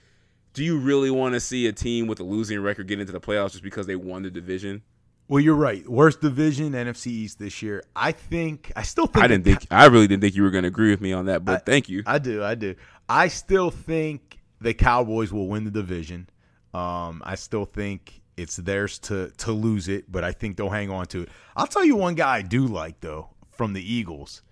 [0.53, 3.21] Do you really want to see a team with a losing record get into the
[3.21, 4.83] playoffs just because they won the division?
[5.27, 5.89] Well, you're right.
[5.89, 7.83] Worst division, NFC East this year.
[7.97, 8.71] I think.
[8.77, 9.25] I still think.
[9.25, 9.67] I didn't think.
[9.71, 11.59] I really didn't think you were going to agree with me on that, but I,
[11.59, 12.03] thank you.
[12.07, 12.45] I do.
[12.45, 12.75] I do.
[13.09, 16.29] I still think the Cowboys will win the division.
[16.75, 20.91] Um, I still think it's theirs to to lose it, but I think they'll hang
[20.91, 21.29] on to it.
[21.57, 24.43] I'll tell you one guy I do like though from the Eagles.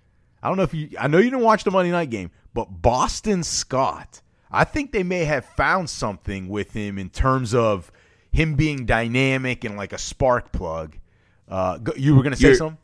[0.43, 0.89] I don't know if you.
[0.99, 4.21] I know you didn't watch the Monday night game, but Boston Scott.
[4.51, 7.91] I think they may have found something with him in terms of
[8.31, 10.97] him being dynamic and like a spark plug.
[11.47, 12.77] Uh, you were gonna say you're, something?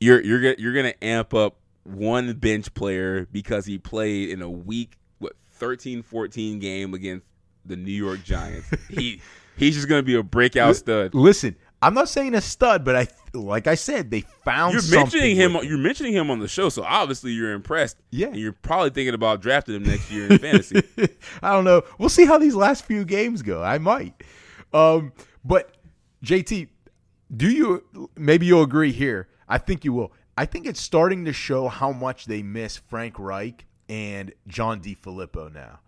[0.00, 4.50] You're you're gonna you're gonna amp up one bench player because he played in a
[4.50, 7.26] week what 13-14 game against
[7.64, 8.68] the New York Giants.
[8.90, 9.20] he
[9.56, 11.14] he's just gonna be a breakout stud.
[11.14, 14.72] Listen, I'm not saying a stud, but I like I said, they found.
[14.72, 15.56] You're mentioning him.
[15.62, 17.98] You're mentioning him on the show, so obviously you're impressed.
[18.10, 20.82] Yeah, and you're probably thinking about drafting him next year in fantasy.
[21.42, 21.82] I don't know.
[21.98, 23.62] We'll see how these last few games go.
[23.62, 24.14] I might.
[24.72, 25.12] Um,
[25.44, 25.76] but
[26.24, 26.68] JT,
[27.36, 28.08] do you?
[28.16, 29.28] Maybe you'll agree here.
[29.46, 30.12] I think you will.
[30.38, 35.52] I think it's starting to show how much they miss Frank Reich and John DeFilippo
[35.52, 35.80] now.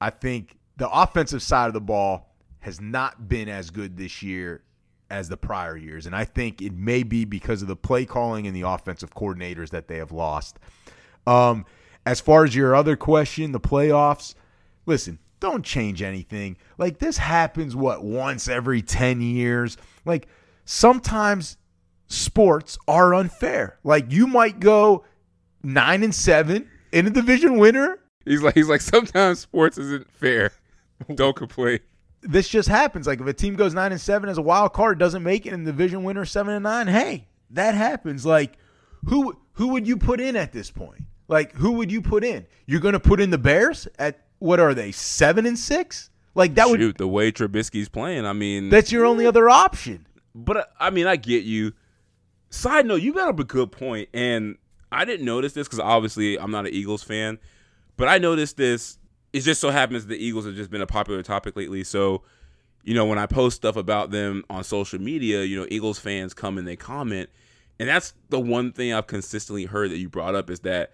[0.00, 4.64] I think the offensive side of the ball has not been as good this year
[5.10, 6.06] as the prior years.
[6.06, 9.70] And I think it may be because of the play calling and the offensive coordinators
[9.70, 10.58] that they have lost.
[11.26, 11.64] Um,
[12.04, 14.34] as far as your other question, the playoffs,
[14.86, 16.56] listen, don't change anything.
[16.78, 19.76] Like this happens what once every 10 years.
[20.04, 20.28] Like
[20.64, 21.56] sometimes
[22.08, 23.78] sports are unfair.
[23.84, 25.04] Like you might go
[25.62, 27.98] 9 and 7 in a division winner.
[28.24, 30.52] He's like he's like sometimes sports isn't fair.
[31.14, 31.80] Don't complain.
[32.26, 33.06] This just happens.
[33.06, 35.50] Like if a team goes 9 and 7 as a wild card doesn't make it
[35.50, 38.26] the division winner 7 and 9, hey, that happens.
[38.26, 38.58] Like
[39.06, 41.02] who who would you put in at this point?
[41.28, 42.46] Like who would you put in?
[42.66, 46.10] You're going to put in the Bears at what are they seven and six?
[46.34, 48.26] Like that Shoot, would the way Trubisky's playing.
[48.26, 50.06] I mean, that's your only other option.
[50.34, 51.72] But I mean, I get you.
[52.50, 54.56] Side note, you got up a good point, and
[54.92, 57.38] I didn't notice this because obviously I'm not an Eagles fan,
[57.96, 58.98] but I noticed this.
[59.36, 61.84] It just so happens the Eagles have just been a popular topic lately.
[61.84, 62.22] So,
[62.84, 66.34] you know, when I post stuff about them on social media, you know, Eagles fans
[66.34, 67.30] come and they comment,
[67.78, 70.92] and that's the one thing I've consistently heard that you brought up is that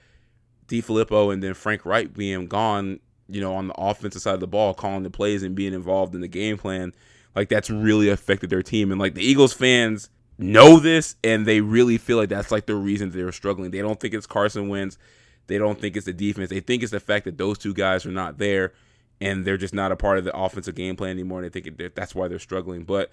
[0.67, 4.47] DeFilippo and then Frank Wright being gone you know, on the offensive side of the
[4.47, 6.93] ball, calling the plays and being involved in the game plan,
[7.35, 8.91] like that's really affected their team.
[8.91, 12.75] And like the Eagles fans know this and they really feel like that's like the
[12.75, 13.71] reason they're struggling.
[13.71, 14.99] They don't think it's Carson Wentz.
[15.47, 16.51] They don't think it's the defense.
[16.51, 18.73] They think it's the fact that those two guys are not there
[19.21, 21.43] and they're just not a part of the offensive game plan anymore.
[21.43, 22.85] And they think that's why they're struggling.
[22.85, 23.11] But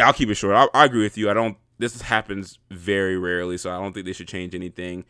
[0.00, 0.54] I'll keep it short.
[0.54, 1.30] I, I agree with you.
[1.30, 1.56] I don't.
[1.78, 5.04] This happens very rarely, so I don't think they should change anything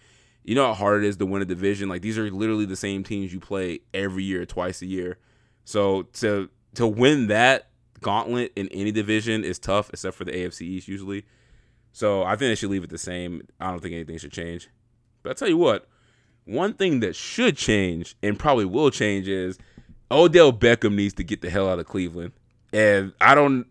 [0.47, 1.89] you know how hard it is to win a division.
[1.89, 5.19] Like these are literally the same teams you play every year, twice a year.
[5.65, 7.69] So to to win that
[8.01, 11.25] gauntlet in any division is tough, except for the AFC East usually.
[11.93, 13.43] So I think they should leave it the same.
[13.59, 14.69] I don't think anything should change.
[15.23, 15.89] But I tell you what,
[16.47, 19.59] one thing that should change and probably will change is
[20.11, 22.33] Odell Beckham needs to get the hell out of Cleveland.
[22.73, 23.67] And I don't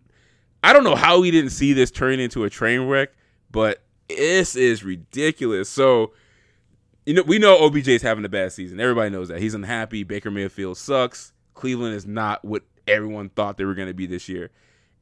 [0.63, 3.09] I don't know how we didn't see this turn into a train wreck,
[3.49, 5.69] but this is ridiculous.
[5.69, 6.13] So
[7.05, 8.79] you know, we know OBJ is having a bad season.
[8.79, 9.39] Everybody knows that.
[9.39, 10.03] He's unhappy.
[10.03, 11.33] Baker Mayfield sucks.
[11.53, 14.49] Cleveland is not what everyone thought they were going to be this year.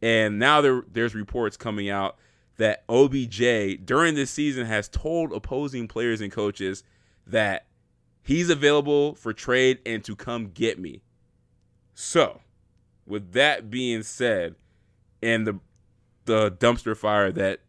[0.02, 2.18] And now there, there's reports coming out
[2.58, 6.84] that OBJ during this season has told opposing players and coaches
[7.28, 7.66] that
[8.22, 11.02] he's available for trade and to come get me.
[11.94, 12.42] So,
[13.06, 14.56] with that being said,
[15.22, 15.60] and the
[16.26, 17.60] the dumpster fire that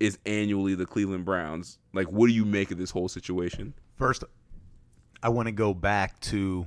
[0.00, 1.78] is annually the Cleveland Browns.
[1.92, 3.74] Like, what do you make of this whole situation?
[3.96, 4.24] First,
[5.22, 6.66] I want to go back to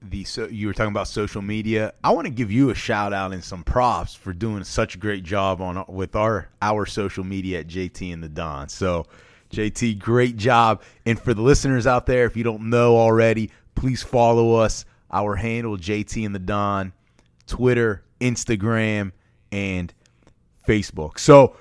[0.00, 1.92] the so you were talking about social media.
[2.04, 4.98] I want to give you a shout out and some props for doing such a
[4.98, 8.68] great job on with our our social media at JT and the Don.
[8.68, 9.06] So,
[9.50, 10.82] JT, great job.
[11.06, 14.84] And for the listeners out there, if you don't know already, please follow us.
[15.10, 16.92] Our handle JT and the Don,
[17.46, 19.12] Twitter, Instagram,
[19.50, 19.92] and
[20.66, 21.18] Facebook.
[21.18, 21.56] So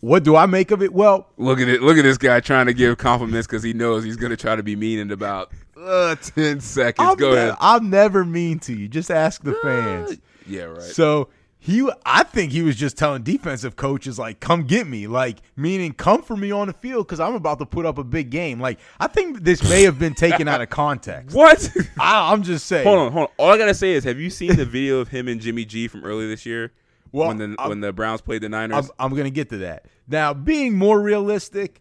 [0.00, 0.92] what do I make of it?
[0.92, 1.80] Well, look at it.
[1.80, 4.56] Look at this guy trying to give compliments because he knows he's going to try
[4.56, 7.08] to be mean in about uh, ten seconds.
[7.08, 7.54] I'm Go ne- ahead.
[7.60, 8.88] I'm never mean to you.
[8.88, 10.18] Just ask the fans.
[10.44, 10.82] yeah, right.
[10.82, 11.28] So
[11.64, 15.92] he, I think he was just telling defensive coaches like, "Come get me," like meaning
[15.92, 18.58] come for me on the field because I'm about to put up a big game.
[18.58, 21.36] Like I think this may have been taken out of context.
[21.36, 21.70] what?
[22.00, 22.84] I, I'm just saying.
[22.84, 23.34] hold on, hold on.
[23.38, 25.86] All I gotta say is, have you seen the video of him and Jimmy G
[25.86, 26.72] from earlier this year?
[27.12, 28.86] Well, when the I'm- when the Browns played the Niners.
[28.86, 29.86] I'm, I'm going to get to that.
[30.08, 31.80] Now, being more realistic,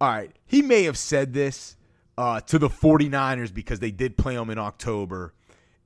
[0.00, 1.76] all right, he may have said this
[2.18, 5.32] uh, to the 49ers because they did play him in October.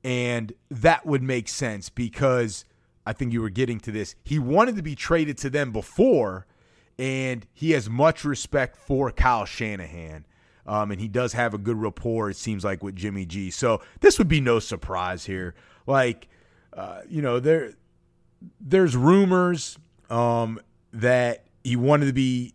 [0.02, 2.64] And that would make sense because
[3.04, 4.14] I think you were getting to this.
[4.24, 6.46] He wanted to be traded to them before,
[6.98, 10.26] and he has much respect for Kyle Shanahan.
[10.64, 13.50] Um, and he does have a good rapport, it seems like, with Jimmy G.
[13.50, 15.54] So this would be no surprise here.
[15.86, 16.28] Like,
[16.72, 17.72] uh, you know, there
[18.60, 20.60] there's rumors um,
[20.92, 22.54] that he wanted to be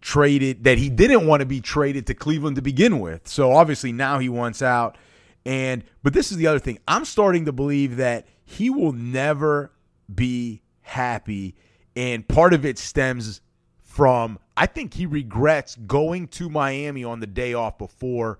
[0.00, 3.26] traded, that he didn't want to be traded to Cleveland to begin with.
[3.28, 4.96] So obviously now he wants out.
[5.44, 6.78] And but this is the other thing.
[6.86, 9.72] I'm starting to believe that he will never
[10.12, 11.54] be happy.
[11.96, 13.40] And part of it stems
[13.82, 18.38] from I think he regrets going to Miami on the day off before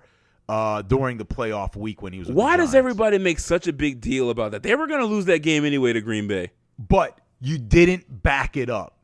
[0.48, 2.31] uh, during the playoff week when he was.
[2.31, 4.62] Why does everybody make such a big deal about that?
[4.62, 6.51] They were going to lose that game anyway to Green Bay.
[6.79, 8.98] But you didn't back it up.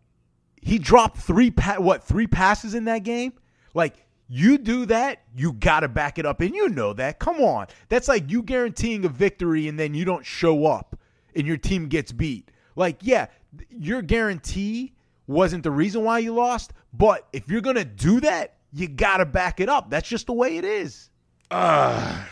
[0.61, 3.33] He dropped three pa- what three passes in that game.
[3.73, 3.95] Like
[4.29, 7.19] you do that, you got to back it up, and you know that.
[7.19, 10.99] Come on, that's like you guaranteeing a victory and then you don't show up
[11.35, 12.51] and your team gets beat.
[12.77, 13.27] Like yeah,
[13.71, 14.93] your guarantee
[15.27, 19.27] wasn't the reason why you lost, but if you're gonna do that, you got to
[19.27, 19.91] back it up.
[19.91, 21.11] That's just the way it is.
[21.51, 22.25] Uh,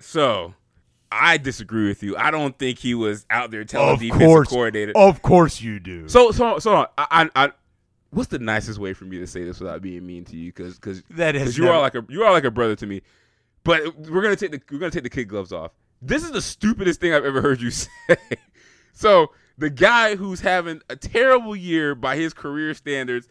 [0.00, 0.54] so
[1.10, 2.16] I disagree with you.
[2.16, 4.92] I don't think he was out there telling of defensive course, coordinator.
[4.96, 6.08] Of course you do.
[6.08, 7.52] So so so I, I
[8.12, 10.52] what's the nicest way for me to say this without being mean to you?
[10.52, 12.86] Because because That is you never- are like a you are like a brother to
[12.86, 13.02] me.
[13.64, 15.72] But we're gonna take the we're gonna take the kid gloves off.
[16.00, 17.88] This is the stupidest thing I've ever heard you say.
[18.92, 23.28] so the guy who's having a terrible year by his career standards,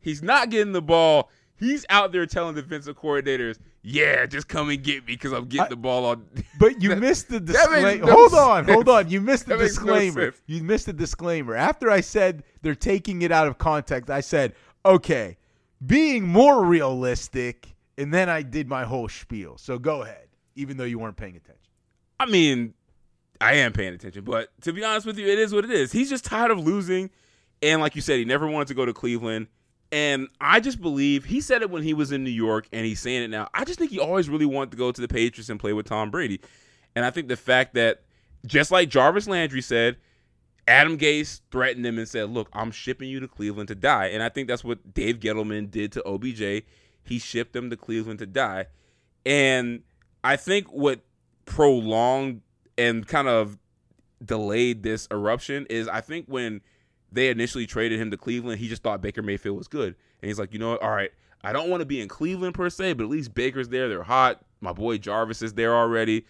[0.00, 1.30] he's not getting the ball.
[1.56, 5.66] He's out there telling defensive coordinators, "Yeah, just come and get me because I'm getting
[5.66, 6.26] I- the ball on."
[6.58, 8.04] But you That- missed the disclaimer.
[8.06, 9.08] no hold on, hold on.
[9.08, 10.34] You missed the That makes no disclaimer.
[10.46, 11.54] you missed the disclaimer.
[11.54, 15.36] After I said they're taking it out of context, I said, okay,
[15.86, 19.56] being more realistic, and then I did my whole spiel.
[19.58, 21.60] So go ahead, even though you weren't paying attention.
[22.18, 22.74] I mean,
[23.40, 25.92] I am paying attention, but to be honest with you, it is what it is.
[25.92, 27.10] He's just tired of losing,
[27.62, 29.48] and like you said, he never wanted to go to Cleveland.
[29.94, 32.98] And I just believe he said it when he was in New York, and he's
[32.98, 33.48] saying it now.
[33.54, 35.86] I just think he always really wanted to go to the Patriots and play with
[35.86, 36.40] Tom Brady.
[36.96, 38.02] And I think the fact that,
[38.44, 39.98] just like Jarvis Landry said,
[40.66, 44.20] Adam Gase threatened him and said, "Look, I'm shipping you to Cleveland to die." And
[44.20, 46.64] I think that's what Dave Gettleman did to OBJ.
[47.04, 48.66] He shipped him to Cleveland to die.
[49.24, 49.84] And
[50.24, 51.02] I think what
[51.44, 52.40] prolonged
[52.76, 53.58] and kind of
[54.24, 56.62] delayed this eruption is I think when
[57.14, 59.94] they initially traded him to Cleveland, he just thought Baker Mayfield was good.
[60.20, 60.82] And he's like, you know what?
[60.82, 61.10] All right,
[61.42, 63.88] I don't want to be in Cleveland per se, but at least Baker's there.
[63.88, 64.44] They're hot.
[64.60, 66.26] My boy Jarvis is there already.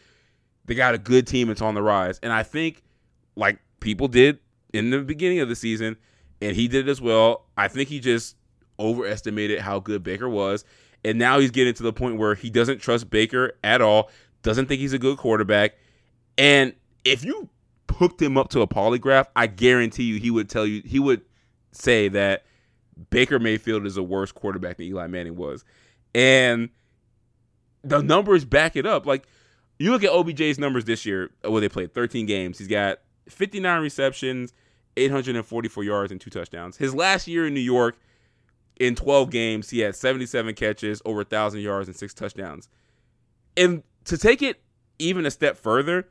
[0.66, 1.50] They got a good team.
[1.50, 2.18] It's on the rise.
[2.22, 2.82] And I think,
[3.36, 4.38] like people did
[4.72, 5.96] in the beginning of the season,
[6.40, 8.36] and he did it as well, I think he just
[8.78, 10.64] overestimated how good Baker was.
[11.04, 14.10] And now he's getting to the point where he doesn't trust Baker at all,
[14.42, 15.76] doesn't think he's a good quarterback.
[16.36, 17.48] And if you
[17.94, 21.22] hooked him up to a polygraph, I guarantee you he would tell you he would
[21.72, 22.44] say that
[23.10, 25.64] Baker Mayfield is a worse quarterback than Eli Manning was.
[26.14, 26.70] And
[27.82, 29.06] the numbers back it up.
[29.06, 29.26] Like
[29.78, 32.58] you look at OBJ's numbers this year, well they played 13 games.
[32.58, 34.52] He's got 59 receptions,
[34.96, 36.76] 844 yards and two touchdowns.
[36.76, 37.98] His last year in New York
[38.76, 42.68] in 12 games, he had 77 catches, over 1000 yards and six touchdowns.
[43.56, 44.60] And to take it
[44.98, 46.08] even a step further,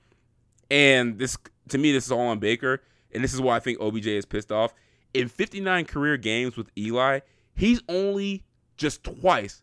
[0.71, 1.37] and this
[1.69, 2.81] to me, this is all on Baker,
[3.13, 4.73] and this is why I think OBJ is pissed off.
[5.13, 7.19] In 59 career games with Eli,
[7.55, 8.43] he's only
[8.77, 9.61] just twice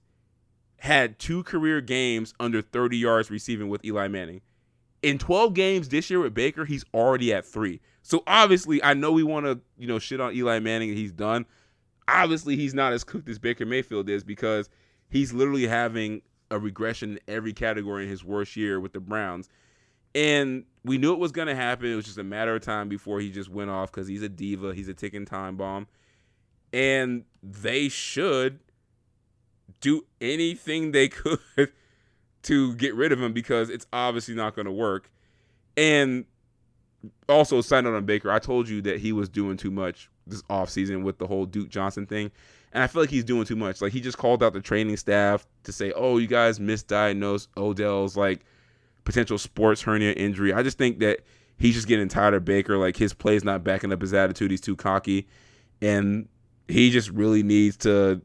[0.81, 4.41] had two career games under 30 yards receiving with Eli Manning.
[5.03, 7.81] In 12 games this year with Baker, he's already at three.
[8.03, 11.13] So obviously, I know we want to, you know, shit on Eli Manning and he's
[11.13, 11.45] done.
[12.09, 14.69] Obviously, he's not as cooked as Baker Mayfield is because
[15.11, 19.49] he's literally having a regression in every category in his worst year with the Browns.
[20.15, 21.87] And we knew it was going to happen.
[21.87, 24.29] It was just a matter of time before he just went off because he's a
[24.29, 24.75] diva.
[24.75, 25.87] He's a ticking time bomb.
[26.73, 28.61] And they should
[29.81, 31.73] do anything they could
[32.43, 35.11] to get rid of him because it's obviously not going to work.
[35.77, 36.25] And
[37.29, 40.43] also, side note on Baker, I told you that he was doing too much this
[40.45, 42.31] offseason with the whole Duke Johnson thing.
[42.73, 43.81] And I feel like he's doing too much.
[43.81, 48.17] Like, he just called out the training staff to say, oh, you guys misdiagnosed Odell's,
[48.17, 48.45] like,
[49.05, 50.53] potential sports hernia injury.
[50.53, 51.21] I just think that
[51.59, 52.77] he's just getting tired of Baker.
[52.77, 54.51] Like, his play's not backing up his attitude.
[54.51, 55.29] He's too cocky.
[55.83, 56.29] And
[56.69, 58.21] he just really needs to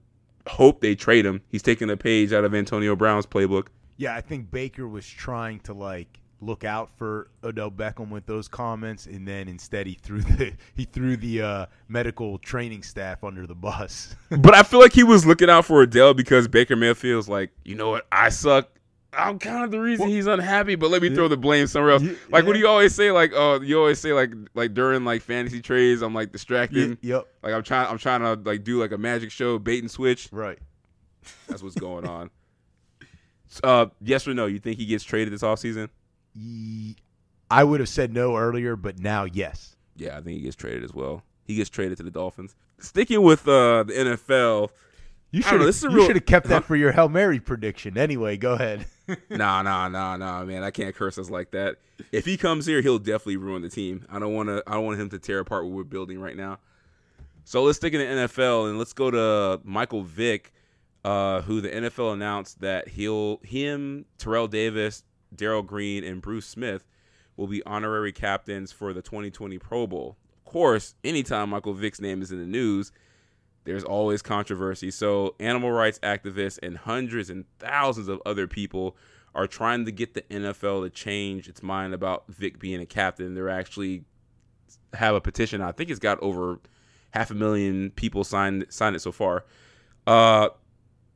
[0.47, 1.41] hope they trade him.
[1.49, 3.67] He's taking a page out of Antonio Brown's playbook.
[3.97, 8.47] Yeah, I think Baker was trying to like look out for Odell Beckham with those
[8.47, 13.47] comments, and then instead he threw the he threw the uh, medical training staff under
[13.47, 14.15] the bus.
[14.29, 17.75] but I feel like he was looking out for Odell because Baker Mayfield's like, you
[17.75, 18.69] know what, I suck.
[19.17, 22.04] I'm kind of the reason he's unhappy, but let me throw the blame somewhere else.
[22.04, 23.12] Yeah, like, what do you always say?
[23.12, 26.97] Like, oh, you always say like, like during like fantasy trades, I'm like distracting.
[27.01, 29.89] yep, Like I'm trying, I'm trying to like do like a magic show, bait and
[29.89, 30.30] switch.
[30.32, 30.60] right.
[31.47, 32.30] That's what's going on.
[33.63, 34.45] Uh, yes or no?
[34.45, 35.89] You think he gets traded this offseason?
[37.49, 39.75] I would have said no earlier, but now yes.
[39.95, 41.23] Yeah, I think he gets traded as well.
[41.45, 42.56] He gets traded to the Dolphins.
[42.80, 44.69] Sticking with uh, the NFL,
[45.36, 47.41] You know, should this is a real- should have kept that for your Hail Mary
[47.41, 47.98] prediction.
[47.98, 48.86] Anyway, go ahead.
[49.30, 50.63] nah, nah, nah, nah, man.
[50.63, 51.76] I can't curse us like that.
[52.13, 54.06] If he comes here, he'll definitely ruin the team.
[54.10, 54.63] I don't want to.
[54.65, 56.60] I don't want him to tear apart what we're building right now.
[57.43, 60.54] So let's stick in the NFL and let's go to Michael Vick,
[61.04, 65.04] uh, who the NFL announced that he'll him, Terrell Davis,
[65.36, 66.88] Darrell Green, and Bruce Smith
[67.36, 70.15] will be honorary captains for the 2020 Pro Bowl.
[70.45, 72.93] Of course, anytime Michael Vick's name is in the news,
[73.65, 74.91] there's always controversy.
[74.91, 78.95] So, animal rights activists and hundreds and thousands of other people
[79.34, 83.36] are trying to get the NFL to change its mind about Vick being a captain.
[83.36, 84.06] They're actually
[84.93, 85.62] have a petition.
[85.62, 86.60] I think it's got over
[87.12, 89.45] half a million people signed signed it so far.
[90.08, 90.49] Uh,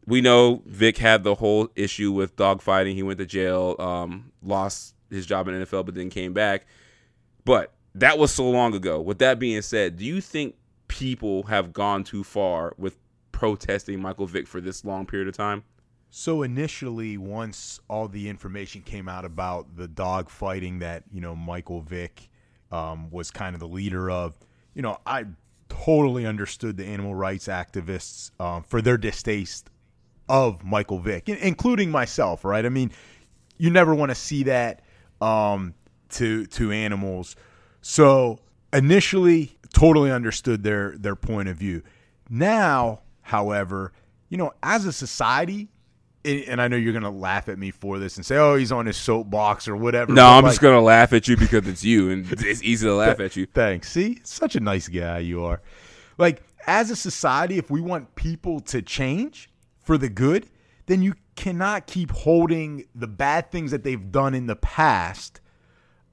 [0.05, 2.95] we know Vick had the whole issue with dogfighting.
[2.95, 6.65] He went to jail, um, lost his job in NFL, but then came back.
[7.45, 8.99] But that was so long ago.
[8.99, 10.55] With that being said, do you think
[10.89, 12.97] people have gone too far with
[13.31, 15.63] protesting Michael Vick for this long period of time?
[16.09, 21.35] So initially, once all the information came out about the dog fighting that you know
[21.35, 22.29] Michael Vick
[22.71, 24.37] um, was kind of the leader of,
[24.73, 25.25] you know, I
[25.69, 29.69] totally understood the animal rights activists um, for their distaste
[30.27, 32.43] of Michael Vick, including myself.
[32.43, 32.65] Right?
[32.65, 32.91] I mean,
[33.57, 34.81] you never want to see that
[35.21, 35.75] um,
[36.09, 37.35] to to animals.
[37.81, 38.39] So
[38.73, 41.83] initially, totally understood their their point of view.
[42.29, 43.93] Now, however,
[44.29, 45.69] you know, as a society,
[46.25, 48.71] and and I know you're gonna laugh at me for this and say, "Oh, he's
[48.71, 51.83] on his soapbox or whatever." No, I'm like, just gonna laugh at you because it's
[51.83, 53.45] you, and it's easy to laugh at you.
[53.45, 53.91] Thanks.
[53.91, 55.61] See, such a nice guy you are.
[56.17, 59.49] Like, as a society, if we want people to change
[59.81, 60.49] for the good,
[60.87, 65.39] then you cannot keep holding the bad things that they've done in the past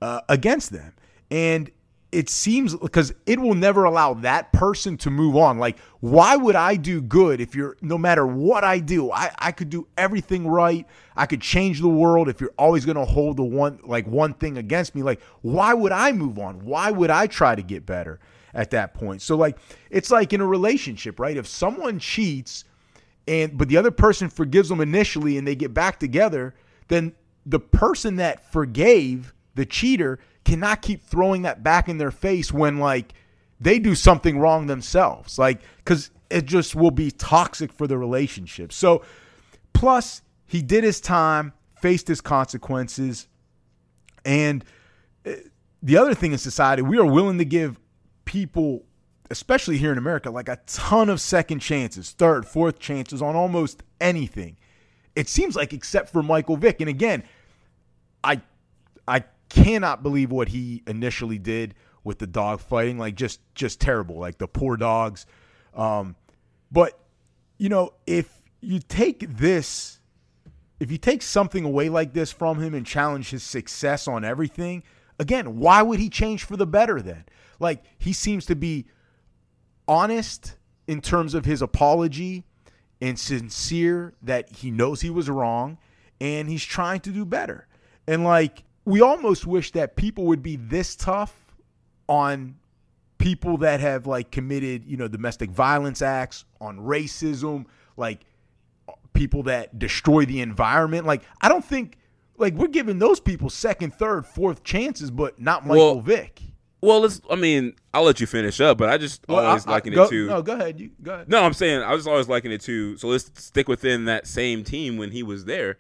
[0.01, 0.95] uh, against them.
[1.31, 1.71] And
[2.13, 5.59] it seems because it will never allow that person to move on.
[5.59, 9.53] Like, why would I do good if you're no matter what I do, I, I
[9.53, 10.87] could do everything right.
[11.17, 14.57] I could change the world if you're always gonna hold the one like one thing
[14.57, 15.03] against me.
[15.03, 16.65] Like, why would I move on?
[16.65, 18.21] Why would I try to get better
[18.55, 19.21] at that point?
[19.21, 19.59] So like
[19.91, 21.37] it's like in a relationship, right?
[21.37, 22.65] If someone cheats
[23.27, 26.55] and but the other person forgives them initially and they get back together,
[26.87, 27.15] then
[27.45, 32.79] the person that forgave the cheater cannot keep throwing that back in their face when
[32.79, 33.15] like
[33.61, 35.39] they do something wrong themselves.
[35.39, 38.73] Like cuz it just will be toxic for the relationship.
[38.73, 39.03] So
[39.73, 43.27] plus he did his time, faced his consequences,
[44.25, 44.65] and
[45.27, 45.33] uh,
[45.83, 47.79] the other thing in society, we are willing to give
[48.25, 48.85] people,
[49.31, 53.83] especially here in America, like a ton of second chances, third, fourth chances on almost
[54.01, 54.57] anything.
[55.17, 56.81] It seems like except for Michael Vick.
[56.81, 57.25] And again,
[58.23, 58.41] I
[59.09, 62.99] I cannot believe what he initially did with the dog fighting.
[62.99, 64.19] Like just just terrible.
[64.19, 65.27] Like the poor dogs.
[65.75, 66.17] Um,
[66.71, 66.99] but
[67.59, 68.31] you know, if
[68.61, 70.01] you take this
[70.79, 74.83] if you take something away like this from him and challenge his success on everything,
[75.19, 77.25] again, why would he change for the better then?
[77.59, 78.87] Like he seems to be
[79.89, 80.57] honest
[80.87, 82.45] in terms of his apology
[83.01, 85.79] and sincere that he knows he was wrong
[86.21, 87.67] and he's trying to do better.
[88.07, 91.35] And like we almost wish that people would be this tough
[92.09, 92.55] on
[93.19, 98.21] people that have like committed, you know, domestic violence acts, on racism, like
[99.13, 101.05] people that destroy the environment.
[101.07, 101.99] Like I don't think
[102.39, 106.41] like we're giving those people second, third, fourth chances, but not Michael Well, Vick.
[106.83, 107.21] Well, let's.
[107.29, 110.05] I mean, I'll let you finish up, but I just always I- I- liken go,
[110.05, 110.27] it to.
[110.27, 110.79] No, go ahead.
[110.79, 111.29] You go ahead.
[111.29, 112.97] No, I'm saying I was always liking it to.
[112.99, 115.79] So let's stick within that same team when he was there.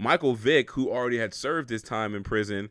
[0.00, 2.70] Michael Vick, who already had served his time in prison,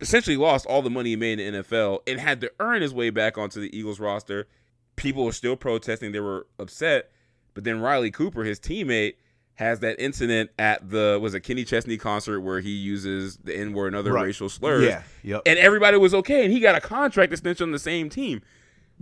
[0.00, 2.94] essentially lost all the money he made in the NFL and had to earn his
[2.94, 4.46] way back onto the Eagles roster.
[4.94, 7.10] People were still protesting; they were upset.
[7.54, 9.14] But then Riley Cooper, his teammate,
[9.54, 13.72] has that incident at the was a Kenny Chesney concert where he uses the N
[13.72, 14.26] word and other Right.
[14.26, 15.02] racial slurs Yeah.
[15.24, 15.42] Yep.
[15.46, 18.40] and everybody was okay, and he got a contract extension on the same team.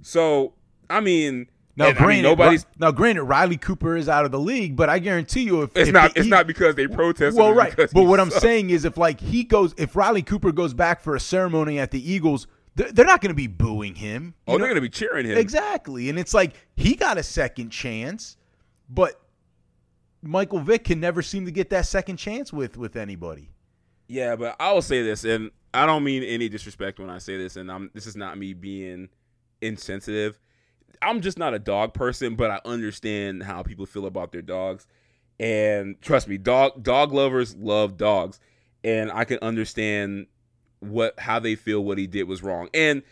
[0.02, 0.54] So,
[0.88, 1.48] I mean,
[1.78, 4.76] Now, And, I mean, granted, nobody's- now granted, Riley Cooper is out of the league,
[4.76, 6.14] but I guarantee you, if It's if not.
[6.14, 7.38] the It's not because they protested.
[7.38, 7.74] well, right.
[7.76, 11.02] But he what I'm saying is, if like he goes, if Riley Cooper goes back
[11.02, 12.46] for a ceremony at the Eagles,
[12.76, 14.34] they're, they're not going to be booing him.
[14.46, 15.36] oh, you they're gonna be cheering him.
[15.36, 16.08] Exactly.
[16.08, 18.36] And it's like he got a second chance,
[18.88, 19.20] but
[20.22, 23.50] Michael Vick can never seem to get that second chance with with anybody.
[24.08, 27.36] Yeah, but I will say this, and I don't mean any disrespect when I say
[27.36, 29.08] this, and I'm this is not me being
[29.60, 30.38] insensitive.
[31.02, 34.86] I'm just not a dog person, but I understand how people feel about their dogs.
[35.38, 38.40] And trust me, dog dog lovers love dogs.
[38.84, 40.26] And I can understand
[40.80, 42.68] what how they feel what he did was wrong.
[42.72, 43.02] And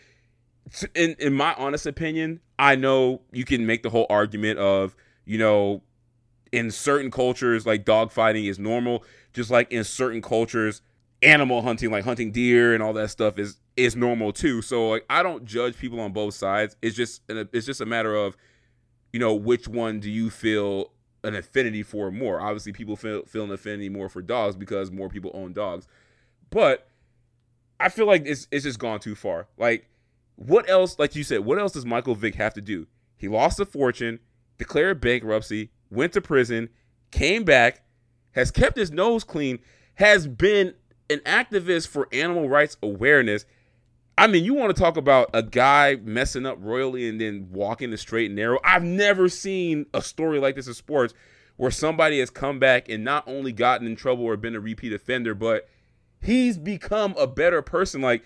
[0.95, 5.37] in in my honest opinion, I know you can make the whole argument of, you
[5.37, 5.83] know,
[6.51, 10.81] in certain cultures like dog fighting is normal, just like in certain cultures
[11.21, 14.61] animal hunting like hunting deer and all that stuff is is normal too.
[14.61, 16.75] So like I don't judge people on both sides.
[16.81, 18.37] It's just it's just a matter of
[19.13, 20.91] you know which one do you feel
[21.23, 22.39] an affinity for more.
[22.39, 25.87] Obviously people feel feel an affinity more for dogs because more people own dogs.
[26.49, 26.87] But
[27.79, 29.47] I feel like it's it's just gone too far.
[29.57, 29.87] Like
[30.35, 32.87] what else like you said, what else does Michael Vick have to do?
[33.17, 34.19] He lost a fortune,
[34.57, 36.69] declared bankruptcy, went to prison,
[37.11, 37.83] came back,
[38.31, 39.59] has kept his nose clean,
[39.95, 40.73] has been
[41.09, 43.45] an activist for animal rights awareness.
[44.17, 47.91] I mean, you want to talk about a guy messing up royally and then walking
[47.91, 48.59] the straight and narrow.
[48.63, 51.13] I've never seen a story like this in sports
[51.57, 54.93] where somebody has come back and not only gotten in trouble or been a repeat
[54.93, 55.67] offender, but
[56.21, 58.01] he's become a better person.
[58.01, 58.23] Like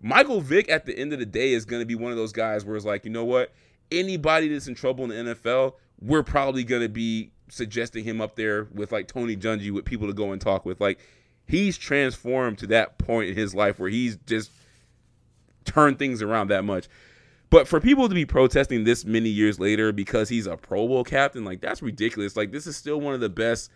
[0.00, 2.32] Michael Vick at the end of the day is going to be one of those
[2.32, 3.52] guys where it's like, you know what?
[3.90, 8.36] Anybody that's in trouble in the NFL, we're probably going to be suggesting him up
[8.36, 10.80] there with like Tony Dungy with people to go and talk with.
[10.80, 10.98] Like
[11.46, 14.50] he's transformed to that point in his life where he's just
[15.66, 16.88] turned things around that much.
[17.50, 21.04] But for people to be protesting this many years later because he's a Pro Bowl
[21.04, 22.36] captain, like that's ridiculous.
[22.36, 23.70] Like this is still one of the best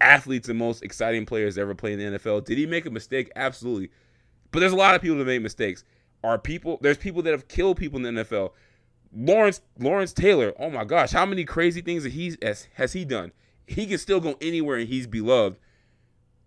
[0.00, 2.44] athletes and most exciting players ever played in the NFL.
[2.44, 3.30] Did he make a mistake?
[3.36, 3.90] Absolutely.
[4.50, 5.84] But there's a lot of people that make mistakes.
[6.22, 8.50] Are people there's people that have killed people in the NFL.
[9.16, 13.04] Lawrence Lawrence Taylor, oh my gosh, how many crazy things that he's has, has he
[13.04, 13.32] done?
[13.66, 15.58] He can still go anywhere and he's beloved.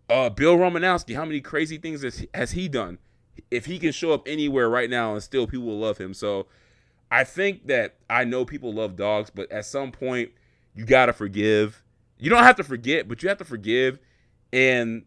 [0.10, 3.00] Uh, Bill Romanowski, how many crazy things has, has he done?
[3.52, 6.14] If he can show up anywhere right now and still people will love him.
[6.14, 6.48] So
[7.12, 10.32] I think that I know people love dogs, but at some point
[10.76, 11.84] you gotta forgive.
[12.18, 14.00] You don't have to forget, but you have to forgive
[14.52, 15.04] and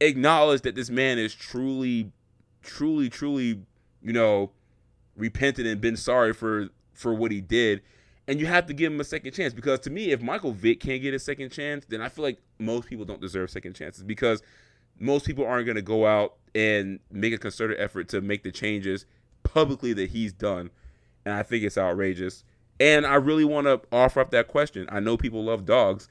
[0.00, 2.12] acknowledge that this man is truly,
[2.62, 3.62] truly, truly,
[4.02, 4.50] you know,
[5.16, 7.82] repented and been sorry for for what he did.
[8.26, 10.80] And you have to give him a second chance because to me, if Michael Vick
[10.80, 14.02] can't get a second chance, then I feel like most people don't deserve second chances
[14.02, 14.42] because
[14.98, 19.06] most people aren't to go out and make a concerted effort to make the changes
[19.42, 20.70] publicly that he's done.
[21.24, 22.44] And I think it's outrageous.
[22.80, 24.86] And I really want to offer up that question.
[24.90, 26.08] I know people love dogs,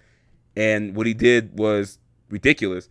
[0.56, 2.90] and what he did was ridiculous.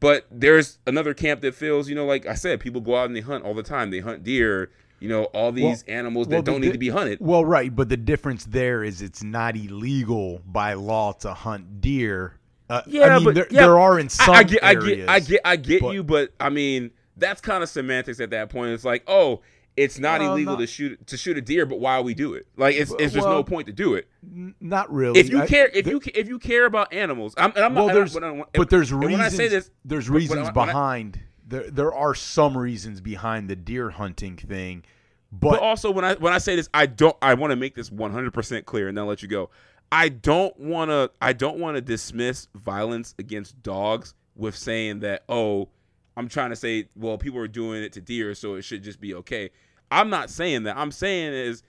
[0.00, 3.16] But there's another camp that feels, you know, like I said, people go out and
[3.16, 3.90] they hunt all the time.
[3.90, 7.18] They hunt deer, you know, all these animals that well, don't need to be hunted.
[7.20, 12.38] Well, right, but the difference there is it's not illegal by law to hunt deer.
[12.74, 15.08] Uh, Yeah, I mean, but there, yeah, there are in some I, I get, areas.
[15.08, 18.20] I get, I get, I get but- you, but I mean, that's kind of semantics
[18.20, 18.70] at that point.
[18.72, 19.40] It's like, oh,
[19.76, 22.34] it's not Well, illegal not- to shoot to shoot a deer, but why we do
[22.34, 22.46] it?
[22.56, 24.08] Like, it's, it's there's no point to do it.
[24.24, 25.18] N- Not really.
[25.20, 27.74] If you I- care, if there- you if you care about animals, I'm, and I'm
[27.74, 27.94] well, not.
[27.94, 29.12] there's, and I- and- but there's reasons.
[29.12, 31.20] When I say this, there's but- but reasons when I- behind.
[31.46, 34.82] There, there are some reasons behind the deer hunting thing,
[35.30, 37.74] But but, also when I when I say this, I don't I want to make
[37.74, 39.50] this 100% clear and then let you go.
[39.94, 45.22] I don't want to I don't want to dismiss violence against dogs with saying that
[45.28, 45.68] oh,
[46.16, 49.00] I'm trying to say well people are doing it to deer so it should just
[49.00, 49.50] be okay.
[49.92, 50.76] I'm not saying that.
[50.76, 51.62] I'm saying is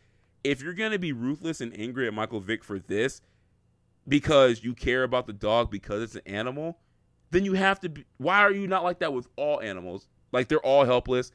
[0.44, 3.22] if you're going to be ruthless and angry at Michael Vick for this
[4.08, 6.80] because you care about the dog because it's an animal,
[7.30, 10.08] then you have to be why are you not like that with all animals?
[10.32, 11.32] Like they're all helpless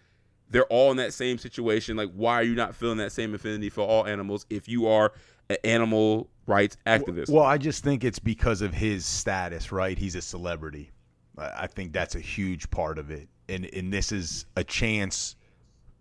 [0.50, 1.96] they're all in that same situation.
[1.96, 5.12] Like, why are you not feeling that same affinity for all animals if you are
[5.50, 7.28] an animal rights activist?
[7.28, 9.98] well, I just think it's because of his status, right?
[9.98, 10.90] He's a celebrity.
[11.36, 15.36] I I think that's a huge part of it, and and this is a chance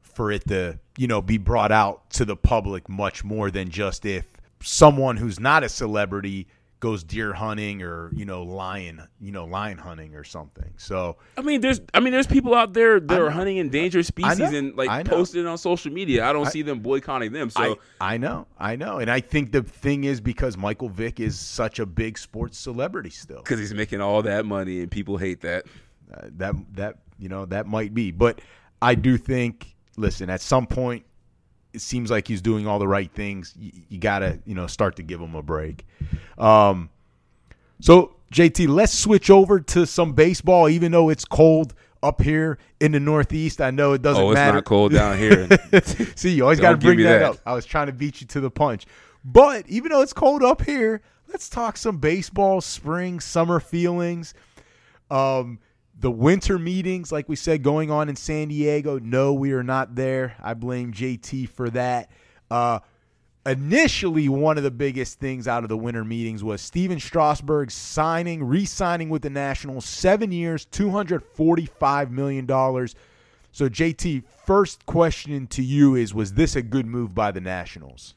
[0.01, 4.05] for it to you know be brought out to the public much more than just
[4.05, 4.25] if
[4.61, 6.47] someone who's not a celebrity
[6.79, 10.73] goes deer hunting or you know lion you know lion hunting or something.
[10.77, 14.39] So I mean, there's, I mean, there's people out there that are hunting endangered species
[14.39, 16.25] and like it on social media.
[16.25, 17.49] I don't I- see them boycotting them.
[17.49, 21.19] So I, I know, I know, and I think the thing is because Michael Vick
[21.19, 23.41] is such a big sports celebrity still.
[23.41, 25.65] because he's making all that money and people hate that.
[26.11, 28.41] Uh, that that you know that might be, but
[28.81, 29.75] I do think.
[29.97, 31.03] Listen, at some point,
[31.73, 33.53] it seems like he's doing all the right things.
[33.57, 35.85] You, you gotta you know start to give him a break.
[36.37, 36.89] Um,
[37.79, 42.91] so JT, let's switch over to some baseball, even though it's cold up here in
[42.93, 43.59] the Northeast.
[43.61, 44.55] I know it doesn't Oh, it's matter.
[44.55, 45.47] not cold down here.
[46.15, 47.29] See, you always got to bring that, that.
[47.31, 47.37] up.
[47.45, 48.85] I was trying to beat you to the punch.
[49.25, 54.33] But even though it's cold up here, let's talk some baseball, spring, summer feelings.
[55.11, 55.59] Um,
[55.99, 58.99] the winter meetings, like we said, going on in San Diego.
[58.99, 60.35] No, we are not there.
[60.41, 62.09] I blame JT for that.
[62.49, 62.79] Uh,
[63.45, 68.43] initially, one of the biggest things out of the winter meetings was Stephen Strasburg signing,
[68.43, 72.95] re-signing with the Nationals, seven years, two hundred forty-five million dollars.
[73.51, 78.15] So, JT, first question to you is: Was this a good move by the Nationals?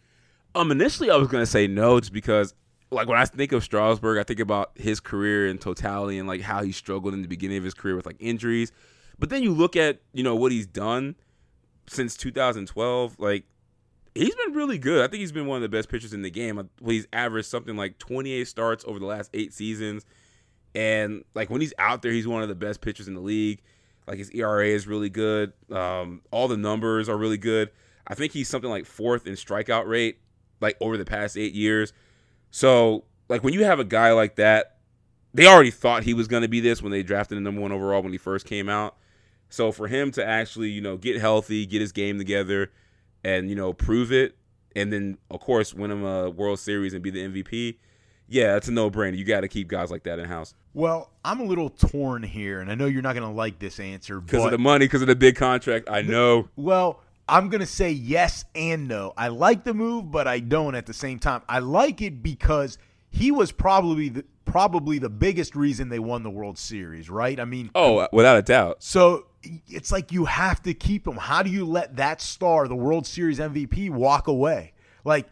[0.54, 2.54] Um, initially I was gonna say no, just because
[2.92, 6.42] like when I think of Strasburg, I think about his career in totality and like
[6.42, 8.70] how he struggled in the beginning of his career with like injuries.
[9.18, 11.16] But then you look at you know what he's done
[11.86, 13.44] since 2012, like
[14.14, 15.04] he's been really good.
[15.04, 16.68] I think he's been one of the best pitchers in the game.
[16.84, 20.04] He's averaged something like 28 starts over the last eight seasons,
[20.74, 23.62] and like when he's out there, he's one of the best pitchers in the league.
[24.06, 25.52] Like his ERA is really good.
[25.70, 27.70] Um, all the numbers are really good.
[28.06, 30.18] I think he's something like fourth in strikeout rate,
[30.60, 31.92] like over the past eight years.
[32.52, 34.76] So like when you have a guy like that,
[35.34, 37.72] they already thought he was going to be this when they drafted him number one
[37.72, 38.96] overall when he first came out.
[39.48, 42.70] So for him to actually, you know, get healthy, get his game together,
[43.24, 44.36] and you know, prove it,
[44.76, 47.76] and then of course win him a World Series and be the MVP,
[48.28, 49.16] yeah, it's a no brainer.
[49.16, 52.60] You got to keep guys like that in house Well, I'm a little torn here,
[52.60, 55.02] and I know you're not going to like this answer, because of the money, because
[55.02, 55.88] of the big contract.
[55.90, 56.48] I know.
[56.56, 59.12] Well, I'm going to say yes and no.
[59.16, 61.42] I like the move, but I don't at the same time.
[61.48, 62.78] I like it because
[63.10, 67.38] he was probably the, probably the biggest reason they won the World Series, right?
[67.38, 68.82] I mean, Oh, uh, without a doubt.
[68.82, 69.26] so
[69.68, 71.16] it's like you have to keep him.
[71.16, 74.72] How do you let that star, the World Series MVP, walk away?
[75.04, 75.26] Like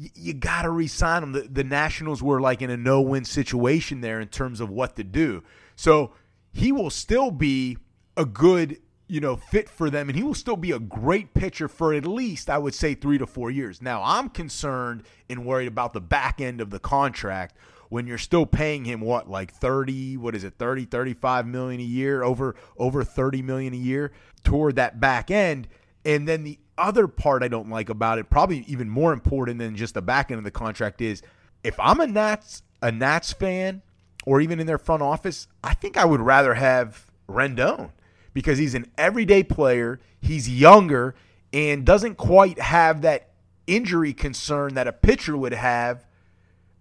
[0.00, 1.32] y- you got to re-sign him.
[1.32, 5.04] The, the Nationals were like in a no-win situation there in terms of what to
[5.04, 5.42] do.
[5.76, 6.12] So
[6.52, 7.78] he will still be
[8.16, 8.78] a good,
[9.08, 12.06] you know, fit for them, and he will still be a great pitcher for at
[12.06, 13.82] least I would say three to four years.
[13.82, 17.56] Now I'm concerned and worried about the back end of the contract
[17.88, 21.84] when you're still paying him what like 30 what is it 30 35 million a
[21.84, 24.12] year over over 30 million a year
[24.44, 25.68] toward that back end
[26.04, 29.74] and then the other part I don't like about it probably even more important than
[29.74, 31.22] just the back end of the contract is
[31.64, 33.82] if I'm a Nats a Nats fan
[34.26, 37.90] or even in their front office I think I would rather have Rendon
[38.32, 41.14] because he's an everyday player he's younger
[41.52, 43.30] and doesn't quite have that
[43.66, 46.06] injury concern that a pitcher would have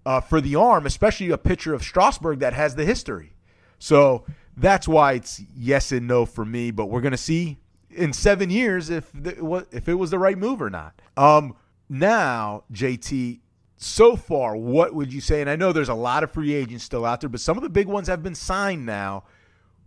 [0.05, 3.33] uh, for the arm, especially a pitcher of Strasburg that has the history.
[3.79, 4.25] So
[4.55, 6.71] that's why it's yes and no for me.
[6.71, 7.57] But we're gonna see
[7.89, 11.01] in seven years if the, if it was the right move or not.
[11.15, 11.55] Um,
[11.89, 13.39] now JT,
[13.77, 15.41] so far, what would you say?
[15.41, 17.63] And I know there's a lot of free agents still out there, but some of
[17.63, 19.23] the big ones have been signed now.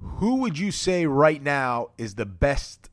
[0.01, 2.89] Who would you say right now is the best?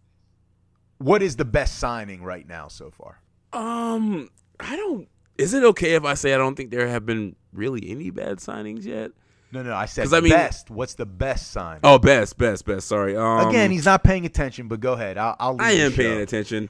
[0.98, 3.22] What is the best signing right now so far?
[3.54, 4.30] Um,
[4.60, 5.08] I don't.
[5.38, 8.38] Is it okay if I say I don't think there have been really any bad
[8.38, 9.12] signings yet?
[9.52, 10.70] No, no, I said I mean- best.
[10.70, 11.80] What's the best sign?
[11.84, 12.88] Oh, best, best, best.
[12.88, 13.16] Sorry.
[13.16, 15.18] Um, Again, he's not paying attention, but go ahead.
[15.18, 15.36] I'll.
[15.40, 16.70] I'll I am paying attention.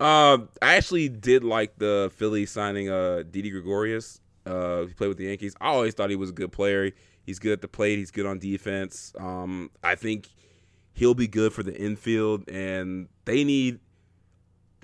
[0.00, 4.20] um, I actually did like the Phillies signing uh Didi Gregorius.
[4.44, 5.54] Uh, he played with the Yankees.
[5.60, 6.90] I always thought he was a good player.
[7.24, 7.98] He's good at the plate.
[7.98, 9.12] He's good on defense.
[9.18, 10.28] Um, I think
[10.92, 13.80] he'll be good for the infield, and they need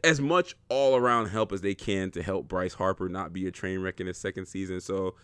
[0.05, 3.51] as much all around help as they can to help Bryce Harper not be a
[3.51, 4.81] train wreck in his second season.
[4.81, 5.15] So.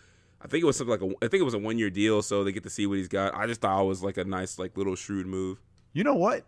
[0.45, 1.25] I think it was something like a.
[1.25, 3.07] I think it was a one year deal, so they get to see what he's
[3.07, 3.33] got.
[3.33, 5.63] I just thought it was like a nice, like little shrewd move.
[5.93, 6.45] You know what?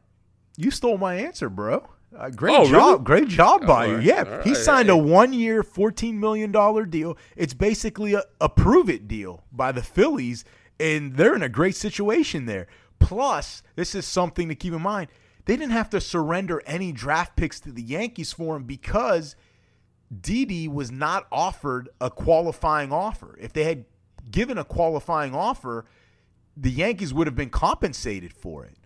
[0.57, 1.89] You stole my answer, bro.
[2.17, 2.73] Uh, great Oh, job.
[2.73, 2.99] really?
[3.05, 3.99] Great job by Oh, you.
[4.01, 4.23] Yeah.
[4.23, 6.53] right, he signed a one year, $14 million
[6.91, 7.19] deal.
[7.37, 10.45] It's basically a, a prove it deal by the Phillies,
[10.79, 12.67] and they're in a great situation there.
[13.01, 15.09] Plus, this is something to keep in mind.
[15.47, 19.37] They didn't have to surrender any draft picks to the Yankees for him because
[20.21, 23.37] Didi was not offered a qualifying offer.
[23.41, 23.85] If they had
[24.31, 25.85] given a qualifying offer,
[26.57, 28.77] the Yankees would have been compensated for it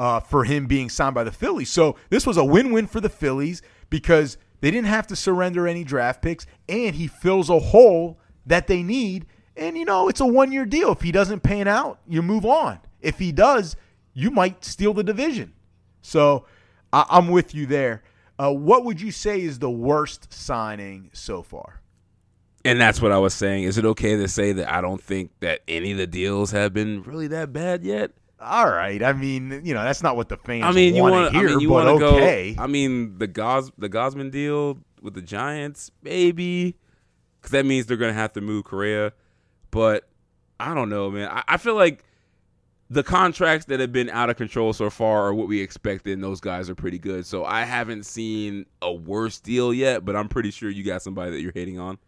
[0.00, 1.70] uh, for him being signed by the Phillies.
[1.70, 5.84] So this was a win-win for the Phillies because they didn't have to surrender any
[5.84, 9.26] draft picks, and he fills a hole that they need.
[9.56, 10.90] And you know, it's a one-year deal.
[10.92, 12.78] If he doesn't pan out, you move on.
[13.02, 13.76] If he does,
[14.14, 15.52] you might steal the division.
[16.00, 16.46] So
[16.94, 18.02] I- I'm with you there.
[18.38, 21.82] Uh, what would you say is the worst signing so far?
[22.64, 23.64] And that's what I was saying.
[23.64, 26.72] Is it okay to say that I don't think that any of the deals have
[26.72, 28.12] been really that bad yet?
[28.40, 29.02] All right.
[29.02, 31.40] I mean, you know, that's not what the fans I mean, you want to I
[31.40, 32.54] hear, mean, you but okay.
[32.54, 32.62] go.
[32.62, 36.76] I mean, the Gos the Gausman deal with the Giants, maybe,
[37.40, 39.12] because that means they're gonna have to move Correa.
[39.70, 40.08] But
[40.58, 41.28] I don't know, man.
[41.28, 42.04] I, I feel like
[42.88, 46.24] the contracts that have been out of control so far are what we expected, and
[46.24, 47.24] those guys are pretty good.
[47.26, 51.30] So I haven't seen a worse deal yet, but I'm pretty sure you got somebody
[51.30, 51.98] that you're hating on.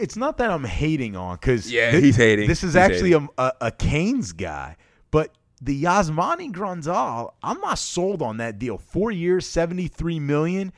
[0.00, 2.48] it's not that I'm hating on because Yeah, he's hating.
[2.48, 4.76] This is He's actually a, a, a Canes guy,
[5.10, 8.78] but the Yasmani Grandal, I'm not sold on that deal.
[8.78, 10.72] Four years, 73 million.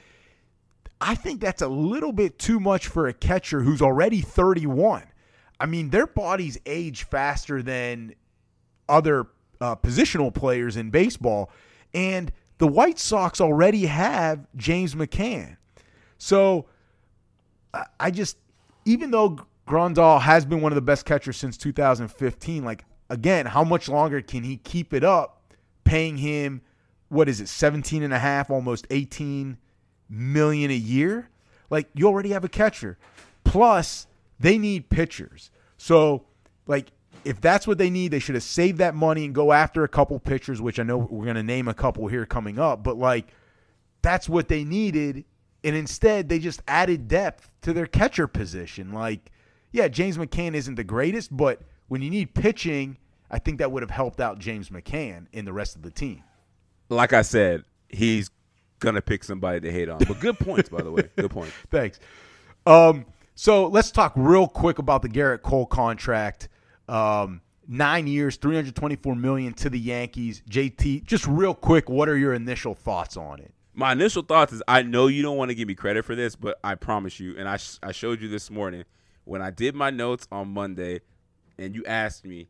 [1.00, 5.04] I think that's a little bit too much for a catcher who's already 31.
[5.58, 8.14] I mean, their bodies age faster than
[8.88, 9.26] other
[9.60, 11.50] uh, positional players in baseball,
[11.92, 15.56] and the White Sox already have James McCann.
[16.18, 16.66] So
[17.98, 18.36] I just,
[18.84, 23.64] even though Grandal has been one of the best catchers since 2015, like again, how
[23.64, 25.42] much longer can he keep it up?
[25.84, 26.62] Paying him,
[27.08, 29.58] what is it, 17 and a half, almost 18
[30.08, 31.28] million a year?
[31.68, 32.96] Like you already have a catcher.
[33.44, 34.06] Plus,
[34.38, 35.50] they need pitchers.
[35.76, 36.24] So,
[36.66, 36.92] like,
[37.24, 39.88] if that's what they need, they should have saved that money and go after a
[39.88, 42.82] couple pitchers, which I know we're going to name a couple here coming up.
[42.82, 43.28] But, like,
[44.02, 45.24] that's what they needed.
[45.64, 48.92] And instead, they just added depth to their catcher position.
[48.92, 49.30] Like,
[49.72, 52.96] yeah, James McCann isn't the greatest, but when you need pitching,
[53.32, 56.22] I think that would have helped out James McCann and the rest of the team.
[56.88, 58.30] Like I said, he's
[58.78, 59.98] gonna pick somebody to hate on.
[59.98, 61.10] But good points, by the way.
[61.16, 61.52] Good points.
[61.68, 61.98] Thanks.
[62.64, 66.48] Um, so let's talk real quick about the Gerrit Cole contract.
[66.88, 70.42] Um, nine years, three hundred twenty-four million to the Yankees.
[70.48, 73.52] JT, just real quick, what are your initial thoughts on it?
[73.74, 76.36] My initial thoughts is I know you don't want to give me credit for this,
[76.36, 78.84] but I promise you, and I sh- I showed you this morning
[79.24, 81.00] when I did my notes on Monday,
[81.60, 82.48] and you asked me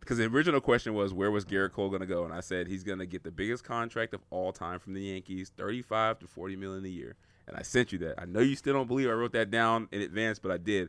[0.00, 2.66] because the original question was where was Gerrit Cole going to go, and I said
[2.66, 6.26] he's going to get the biggest contract of all time from the Yankees, thirty-five to
[6.26, 7.16] forty million a year,
[7.46, 8.20] and I sent you that.
[8.20, 10.88] I know you still don't believe I wrote that down in advance, but I did.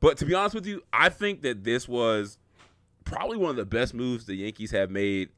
[0.00, 2.38] But to be honest with you, I think that this was
[3.04, 5.28] probably one of the best moves the Yankees have made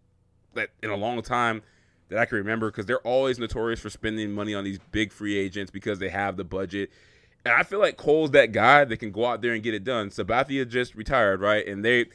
[0.54, 1.62] that in a long time
[2.08, 5.36] that I can remember because they're always notorious for spending money on these big free
[5.36, 6.90] agents because they have the budget.
[7.44, 9.84] And I feel like Cole's that guy that can go out there and get it
[9.84, 10.10] done.
[10.10, 11.66] Sabathia just retired, right?
[11.66, 12.06] And they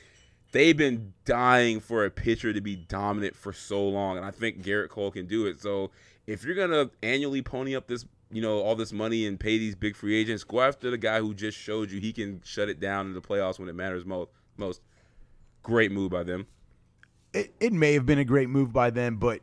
[0.51, 4.63] they've been dying for a pitcher to be dominant for so long, and I think
[4.63, 5.59] Gerrit Cole can do it.
[5.59, 5.91] So
[6.25, 9.75] if you're gonna annually pony up this, you know, all this money and pay these
[9.75, 12.79] big free agents, go after the guy who just showed you he can shut it
[12.79, 14.29] down in the playoffs when it matters most.
[14.59, 14.81] Most
[15.61, 16.47] great move by them.
[17.33, 19.41] it, it may have been a great move by them, but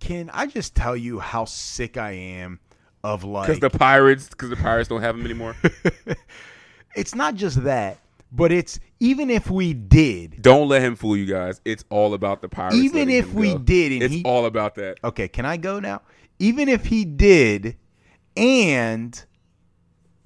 [0.00, 2.60] can I just tell you how sick I am
[3.06, 5.54] of like Because the Pirates, because the Pirates don't have him anymore.
[6.96, 7.98] it's not just that,
[8.32, 11.60] but it's even if we did, Don't let him fool you guys.
[11.64, 12.76] It's all about the Pirates.
[12.76, 13.58] Even if we go.
[13.58, 14.98] did and it's he- all about that.
[15.04, 16.02] okay, can I go now?
[16.38, 17.76] Even if he did
[18.36, 19.24] and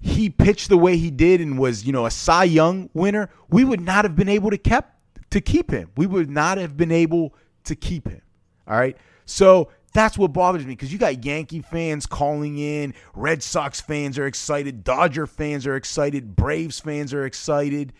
[0.01, 3.65] he pitched the way he did and was, you know, a Cy Young winner, we
[3.65, 4.97] would not have been able to kept
[5.31, 5.91] to keep him.
[5.97, 8.23] We would not have been able to keep him.
[8.67, 8.97] All right?
[9.27, 14.19] So that's what bothers me because you got Yankee fans calling in, Red Sox fans
[14.19, 17.93] are excited, Dodger fans are excited, Braves fans are excited,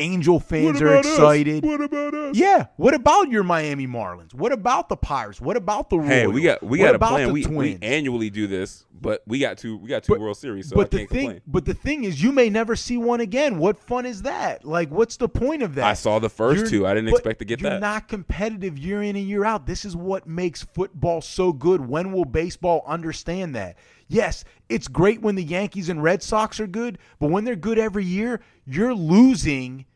[0.00, 1.64] Angel fans are excited.
[1.64, 2.36] What about us?
[2.36, 2.66] Yeah.
[2.76, 4.32] What about your Miami Marlins?
[4.34, 5.40] What about the Pirates?
[5.40, 6.10] What about the Royals?
[6.10, 7.26] Hey, we got we what got a about plan.
[7.28, 10.36] the We, we annually do this, but we got two we got two But- World
[10.38, 11.40] Series, so but I the can't thing, complain.
[11.46, 13.58] but the thing is, you may never see one again.
[13.58, 14.64] What fun is that?
[14.64, 15.84] Like, what's the point of that?
[15.84, 16.86] I saw the 1st You're- two.
[16.86, 17.80] I didn't expect to get you're that.
[17.80, 19.66] not competitive year in and year out.
[19.66, 21.80] This is what makes football so good.
[21.86, 23.76] When will baseball understand that?
[24.10, 27.78] Yes, it's great when the Yankees and Red Sox are good, but when they're good
[27.78, 29.86] every year, you're losing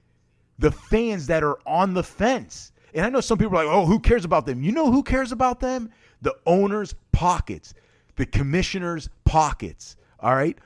[0.57, 2.71] the fans that are on the fence.
[2.95, 4.63] And I know some people are like, oh, who cares about them?
[4.63, 5.91] You know who cares about them?
[6.23, 7.75] The owners' pockets,
[8.15, 9.97] the commissioners' pockets.
[10.21, 10.57] All right?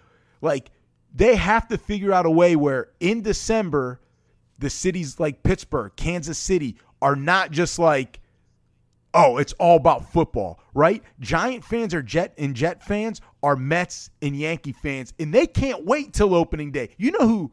[0.43, 0.71] Like,
[1.15, 3.99] they have to figure out a way where in December,
[4.59, 8.21] the cities like Pittsburgh, Kansas City are not just like,
[9.15, 11.03] oh, it's all about football, right?
[11.21, 15.85] Giant fans are Jet and Jet fans are Mets and Yankee fans, and they can't
[15.85, 16.91] wait till opening day.
[16.97, 17.53] You know who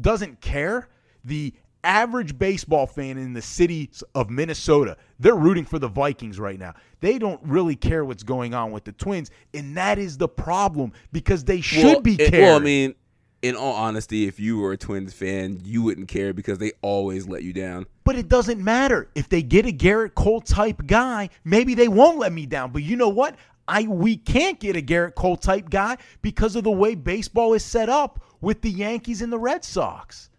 [0.00, 0.88] doesn't care?
[1.24, 4.96] The average baseball fan in the cities of Minnesota.
[5.18, 6.74] They're rooting for the Vikings right now.
[7.00, 10.92] They don't really care what's going on with the Twins, and that is the problem
[11.10, 12.42] because they should well, be caring.
[12.42, 12.94] well, I mean,
[13.42, 17.26] in all honesty, if you were a Twins fan, you wouldn't care because they always
[17.26, 17.86] let you down.
[18.04, 19.10] But it doesn't matter.
[19.16, 22.70] If they get a Gerrit Cole type guy, maybe they won't let me down.
[22.70, 23.36] But you know what?
[23.66, 27.64] I we can't get a Gerrit Cole type guy because of the way baseball is
[27.64, 30.30] set up with the Yankees and the Red Sox.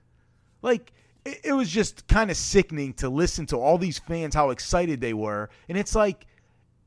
[0.61, 0.93] Like
[1.25, 5.01] it, it was just kind of sickening to listen to all these fans how excited
[5.01, 6.25] they were, and it's like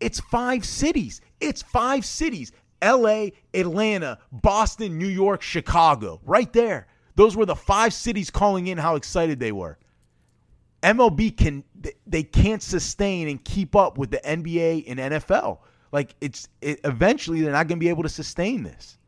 [0.01, 1.21] it's five cities.
[1.41, 2.53] It's five cities.
[2.83, 6.21] LA, Atlanta, Boston, New York, Chicago.
[6.25, 6.87] Right there.
[7.15, 9.79] Those were the five cities calling in how excited they were.
[10.83, 11.65] MLB can
[12.07, 15.59] they can't sustain and keep up with the NBA and NFL.
[15.91, 18.99] Like it's it, eventually they're not going to be able to sustain this.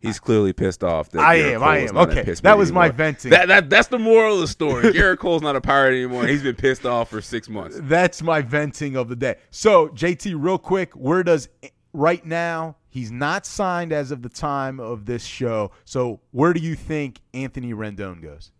[0.00, 1.08] He's clearly pissed off.
[1.10, 1.62] That I Garrett am.
[1.62, 1.96] I am.
[1.96, 3.30] Okay, that was my venting.
[3.30, 4.84] That, that that's the moral of the story.
[4.92, 6.26] Gerrit Cole's not a pirate anymore.
[6.26, 7.78] He's been pissed off for six months.
[7.80, 9.36] That's my venting of the day.
[9.50, 11.48] So, JT, real quick, where does
[11.94, 15.72] right now he's not signed as of the time of this show.
[15.84, 18.52] So, where do you think Anthony Rendon goes?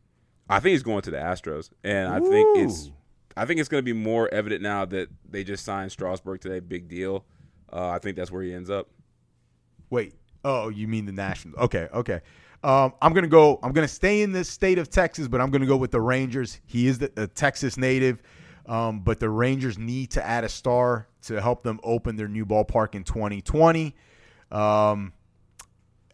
[0.51, 2.91] I think he's going to the Astros, and I think it's
[3.37, 6.61] I think it's going to be more evident now that they just signed Strasburg today.
[6.61, 7.24] big deal.
[7.72, 8.89] Uh, I think that's where he ends up.
[9.89, 10.14] Wait.
[10.45, 11.59] Oh, you mean the Nationals?
[11.59, 12.20] Okay, okay.
[12.62, 13.61] Um, I'm gonna go.
[13.62, 16.61] I'm gonna stay in the state of Texas, but I'm gonna go with the Rangers.
[16.66, 18.20] He is the, a Texas native,
[18.66, 22.45] um, but the Rangers need to add a star to help them open their new
[22.45, 23.95] ballpark in 2020.
[24.55, 25.13] Um,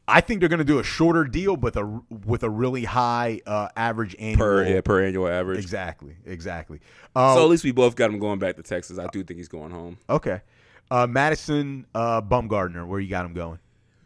[0.08, 3.68] I think they're gonna do a shorter deal, but a, with a really high uh,
[3.76, 4.38] average annual.
[4.38, 5.58] Per yeah, per annual average.
[5.60, 6.80] Exactly, exactly.
[7.14, 8.98] Um, So at least we both got him going back to Texas.
[8.98, 9.98] I do think he's going home.
[10.08, 10.40] okay.
[10.92, 13.60] Uh, Madison uh, Bumgarner, where you got him going?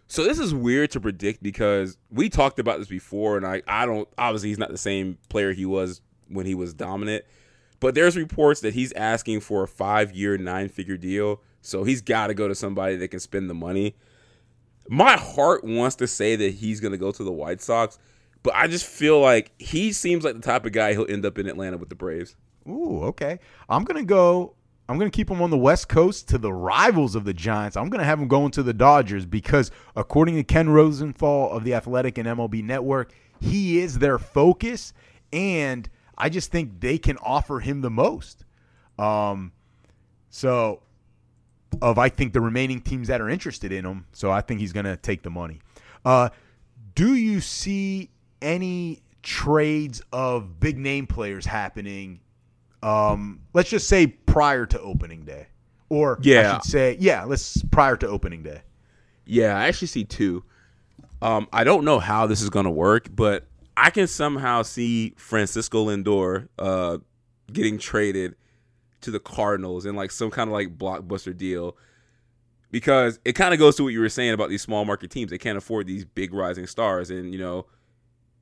[0.06, 3.86] So this is weird to predict because we talked about this before, and I I
[3.86, 7.24] don't obviously he's not the same player he was when he was dominant,
[7.80, 11.40] but there's reports that he's asking for a five year nine figure deal.
[11.62, 13.96] So he's got to go to somebody that can spend the money.
[14.88, 17.98] My heart wants to say that he's going to go to the White Sox,
[18.42, 21.38] but I just feel like he seems like the type of guy he'll end up
[21.38, 22.36] in Atlanta with the Braves.
[22.68, 23.38] Ooh, okay.
[23.68, 24.54] I'm gonna go.
[24.88, 27.76] I'm gonna keep him on the West Coast to the rivals of the Giants.
[27.76, 31.74] I'm gonna have him going to the Dodgers because, according to Ken Rosenthal of the
[31.74, 34.92] Athletic and MLB Network, he is their focus,
[35.32, 38.44] and I just think they can offer him the most.
[38.98, 39.52] Um,
[40.30, 40.82] so
[41.82, 44.06] of I think the remaining teams that are interested in him.
[44.12, 45.60] So I think he's gonna take the money.
[46.04, 46.28] Uh,
[46.94, 48.10] do you see
[48.42, 52.20] any trades of big name players happening?
[52.82, 55.46] Um, let's just say prior to opening day,
[55.88, 56.52] or I Yeah.
[56.54, 58.60] should say, yeah, let's prior to opening day.
[59.24, 60.44] Yeah, I actually see two.
[61.22, 63.46] Um, I don't know how this is going to work, but
[63.76, 66.98] I can somehow see Francisco Lindor uh,
[67.50, 68.34] getting traded
[69.04, 71.76] to the Cardinals in like some kind of like blockbuster deal
[72.70, 75.30] because it kind of goes to what you were saying about these small market teams.
[75.30, 77.66] They can't afford these big rising stars, and you know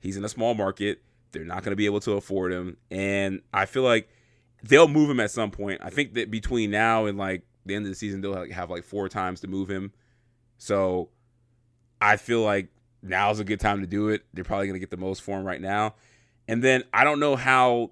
[0.01, 1.03] he's in a small market.
[1.33, 4.09] They're not going to be able to afford him, and I feel like
[4.63, 5.81] they'll move him at some point.
[5.83, 8.85] I think that between now and like the end of the season, they'll have like
[8.85, 9.93] four times to move him.
[10.59, 11.11] So
[12.01, 12.69] I feel like
[13.03, 14.25] now's a good time to do it.
[14.33, 15.95] They're probably going to get the most for him right now.
[16.49, 17.91] And then I don't know how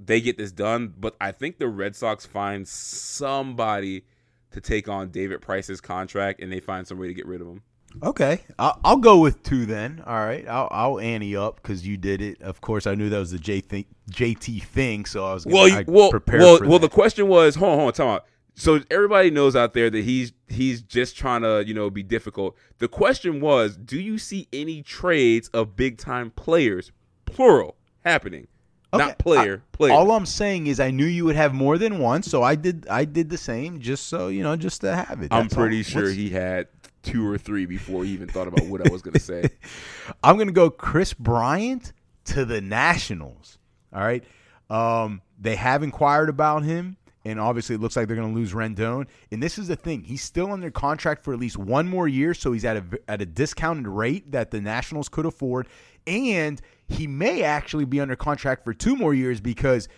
[0.00, 4.04] they get this done, but I think the Red Sox find somebody
[4.50, 7.46] to take on David Price's contract and they find some way to get rid of
[7.46, 7.62] him.
[8.02, 10.02] Okay, I'll, I'll go with two then.
[10.04, 12.42] All right, I'll, I'll ante up because you did it.
[12.42, 15.54] Of course, I knew that was the J th- JT thing, so I was gonna,
[15.54, 16.78] Well, you- well, well, well.
[16.78, 16.80] that.
[16.80, 18.24] The question was, hold on, hold on, time out.
[18.56, 22.56] So everybody knows out there that he's he's just trying to you know be difficult.
[22.78, 26.90] The question was, do you see any trades of big time players,
[27.26, 28.48] plural, happening?
[28.94, 29.92] Okay, Not player, I- player.
[29.92, 32.86] All I'm saying is I knew you would have more than one, so I did.
[32.88, 35.28] I did the same, just so you know, just to have it.
[35.30, 35.62] I'm That's all.
[35.62, 36.68] pretty sure What's- he had
[37.02, 39.50] two or three before he even thought about what I was going to say.
[40.22, 41.92] I'm gonna go Kris Bryant
[42.26, 43.58] to the Nationals.
[43.92, 44.24] All right.
[44.70, 49.06] Um, they have inquired about him, and obviously it looks like they're gonna lose Rendon.
[49.30, 52.32] And this is the thing: he's still under contract for at least one more year,
[52.34, 55.66] so he's at a at a discounted rate that the Nationals could afford,
[56.06, 59.88] and he may actually be under contract for two more years because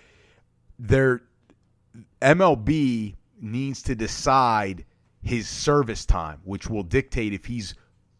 [0.78, 1.22] their
[2.20, 4.84] MLB needs to decide
[5.22, 7.74] his service time, which will dictate if he's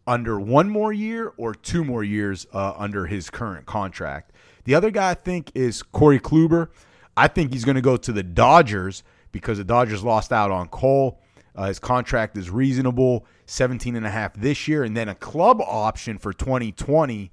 [0.05, 4.31] under one more year or two more years uh, under his current contract.
[4.65, 6.69] The other guy I think is Corey Kluber.
[7.15, 10.67] I think he's going to go to the Dodgers because the Dodgers lost out on
[10.67, 11.19] Cole.
[11.55, 15.59] Uh, his contract is reasonable, 17 and a half this year, and then a club
[15.61, 17.31] option for 2020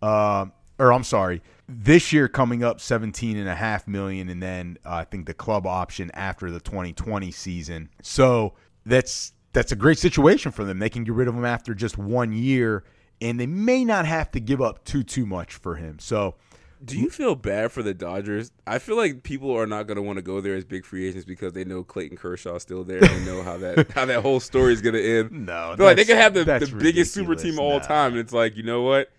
[0.00, 0.46] uh,
[0.78, 4.94] or I'm sorry, this year coming up 17 and a half million and then uh,
[4.96, 7.88] I think the club option after the 2020 season.
[8.02, 8.54] So
[8.84, 10.78] that's that's a great situation for them.
[10.78, 12.84] They can get rid of him after just one year
[13.20, 15.98] and they may not have to give up too too much for him.
[16.00, 16.34] So
[16.84, 18.50] Do you feel bad for the Dodgers?
[18.66, 21.06] I feel like people are not going to want to go there as big free
[21.08, 22.98] agents because they know Clayton Kershaw's still there.
[22.98, 25.30] and They know how that how that whole story is going to end.
[25.46, 27.86] no, like they could have the, the biggest super team of all Nah.
[27.86, 29.10] time, and it's like you know what?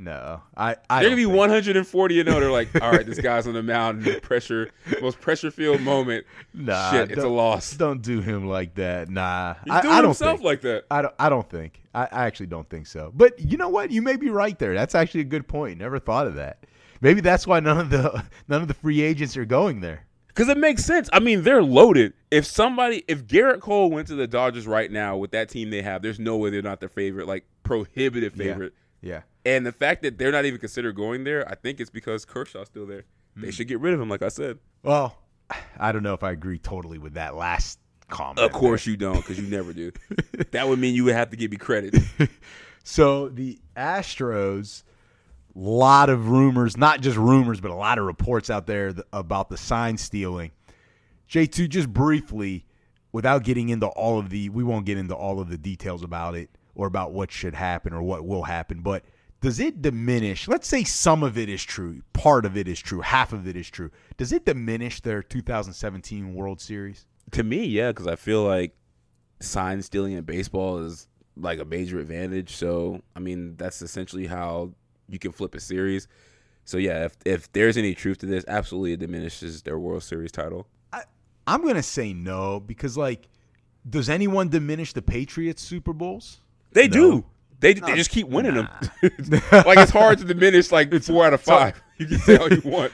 [0.00, 0.76] No, I.
[0.88, 2.40] I They're gonna be 140 and 0.
[2.40, 4.02] They're like, all right, this guy's on the mound.
[4.22, 4.70] Pressure,
[5.02, 6.24] most pressure filled moment.
[6.54, 7.76] Nah, Shit, it's a loss.
[7.76, 9.10] Don't do him like that.
[9.10, 10.44] Nah, He's I, doing I don't himself think.
[10.46, 10.84] like that.
[10.90, 11.14] I don't.
[11.18, 11.82] I don't think.
[11.94, 13.12] I, I actually don't think so.
[13.14, 13.90] But you know what?
[13.90, 14.72] You may be right there.
[14.72, 15.78] That's actually a good point.
[15.78, 16.64] Never thought of that.
[17.02, 20.06] Maybe that's why none of the none of the free agents are going there.
[20.28, 21.10] Because it makes sense.
[21.12, 22.14] I mean, they're loaded.
[22.30, 25.82] If somebody, if Gerrit Cole went to the Dodgers right now with that team they
[25.82, 28.72] have, there's no way they're not their favorite, like prohibitive favorite.
[29.00, 29.22] Yeah.
[29.44, 32.68] And the fact that they're not even considered going there, I think it's because Kershaw's
[32.68, 33.04] still there.
[33.34, 33.42] Hmm.
[33.42, 34.58] They should get rid of him, like I said.
[34.82, 35.16] Well,
[35.78, 37.78] I don't know if I agree totally with that last
[38.08, 38.40] comment.
[38.40, 39.92] Of course you don't, because you never do.
[40.50, 41.94] that would mean you would have to give me credit.
[42.82, 44.82] So the Astros,
[45.54, 49.56] lot of rumors, not just rumors, but a lot of reports out there about the
[49.56, 50.50] sign stealing.
[51.28, 52.64] JT, just briefly,
[53.12, 56.34] without getting into all of the, we won't get into all of the details about
[56.34, 59.04] it or about what should happen or what will happen, but
[59.40, 60.48] does it diminish?
[60.48, 63.56] Let's say some of it is true, part of it is true, half of it
[63.56, 63.90] is true.
[64.16, 67.06] Does it diminish their 2017 World Series?
[67.32, 68.74] to me, yeah, because I feel like
[69.40, 71.06] sign stealing in baseball is
[71.36, 72.56] like a major advantage.
[72.56, 74.72] So, I mean, that's essentially how
[75.08, 76.08] you can flip a series.
[76.64, 80.32] So, yeah, if if there's any truth to this, absolutely it diminishes their World Series
[80.32, 80.66] title.
[81.46, 83.28] I'm going to say no because, like,
[83.88, 86.42] does anyone diminish the Patriots Super Bowls?
[86.72, 86.92] They No.
[86.92, 87.24] do.
[87.60, 88.68] They, they just keep winning them.
[89.02, 91.80] like it's hard to diminish like it's, four out of five.
[91.98, 92.92] You can say all you want.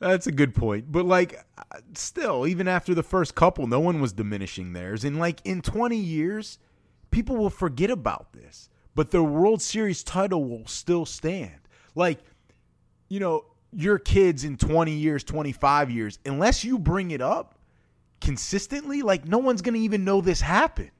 [0.00, 0.90] That's a good point.
[0.90, 1.62] But like uh,
[1.94, 5.04] still, even after the first couple, no one was diminishing theirs.
[5.04, 6.58] And like in 20 years,
[7.12, 8.68] people will forget about this.
[8.96, 11.60] But the World Series title will still stand.
[11.94, 12.18] Like,
[13.08, 17.54] you know, your kids in 20 years, 25 years, unless you bring it up
[18.20, 20.90] consistently, like no one's going to even know this happened.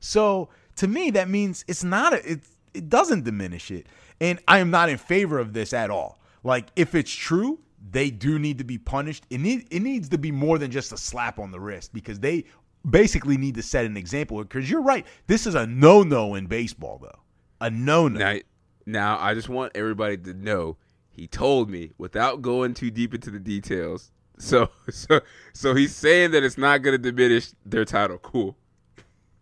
[0.00, 0.48] So
[0.78, 2.40] to me, that means it's not a, it.
[2.74, 3.86] It doesn't diminish it,
[4.20, 6.20] and I am not in favor of this at all.
[6.44, 7.58] Like if it's true,
[7.90, 9.24] they do need to be punished.
[9.30, 12.20] It need, it needs to be more than just a slap on the wrist because
[12.20, 12.44] they
[12.88, 14.38] basically need to set an example.
[14.38, 17.20] Because you're right, this is a no no in baseball, though.
[17.60, 18.18] A no no.
[18.18, 18.38] Now,
[18.86, 20.76] now I just want everybody to know
[21.10, 24.12] he told me without going too deep into the details.
[24.38, 25.20] So, so,
[25.52, 28.18] so he's saying that it's not going to diminish their title.
[28.18, 28.56] Cool.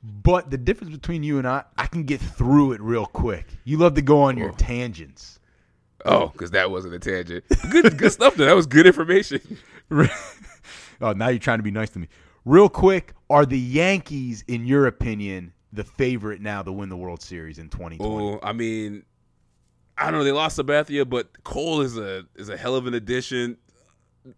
[0.09, 3.47] But the difference between you and I, I can get through it real quick.
[3.65, 4.55] You love to go on your Oh.
[4.57, 5.41] tangents.
[6.05, 7.43] Oh, because that wasn't a tangent.
[7.71, 8.37] Good, good stuff.
[8.37, 9.41] Though that was good information.
[9.91, 12.09] oh, now you're trying to be nice to me.
[12.45, 17.21] Real quick, are the Yankees, in your opinion, the favorite now to win the World
[17.21, 18.15] Series in 2020?
[18.15, 19.03] Oh, I mean,
[19.99, 20.25] I don't know.
[20.25, 23.57] They lost Sabathia, but Cole is a is a hell of an addition.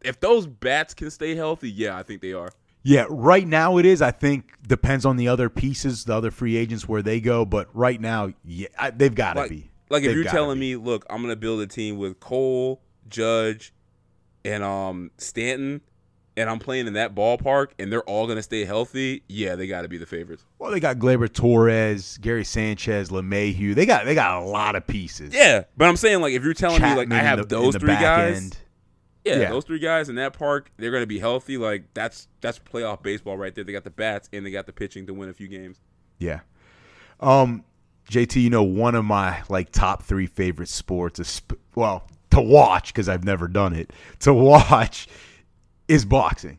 [0.02, 2.50] If those bats can stay healthy, yeah, I think they are.
[2.88, 4.00] Yeah, right now it is.
[4.00, 7.44] I think depends on the other pieces, the other free agents where they go.
[7.44, 9.70] But right now, yeah, I- they've got to Like, be.
[9.90, 10.74] like if They've you're telling be.
[10.74, 13.72] me, look, I'm gonna build a team with Cole, Judge,
[14.44, 15.80] and um Stanton,
[16.36, 19.82] and I'm playing in that ballpark, and they're all gonna stay healthy, yeah, they got
[19.82, 20.44] to be the favorites.
[20.58, 23.74] well, they got Gleyber Torres, Gary Sanchez, LeMahieu.
[23.74, 25.34] They got they got a lot of pieces.
[25.34, 27.88] Yeah, but I'm saying like if you're telling me like I have the- those three
[27.88, 28.56] guys, end.
[29.28, 29.50] Yeah, Yeah.
[29.50, 31.56] those three guys in that park, they're gonna be healthy.
[31.56, 33.64] Like that's that's playoff baseball right there.
[33.64, 35.80] They got the bats and they got the pitching to win a few games.
[36.18, 36.40] Yeah.
[37.20, 37.64] Um,
[38.10, 41.42] JT, you know, one of my like top three favorite sports is
[41.74, 43.92] well to watch because I've never done it.
[44.20, 45.08] To watch
[45.88, 46.58] is boxing.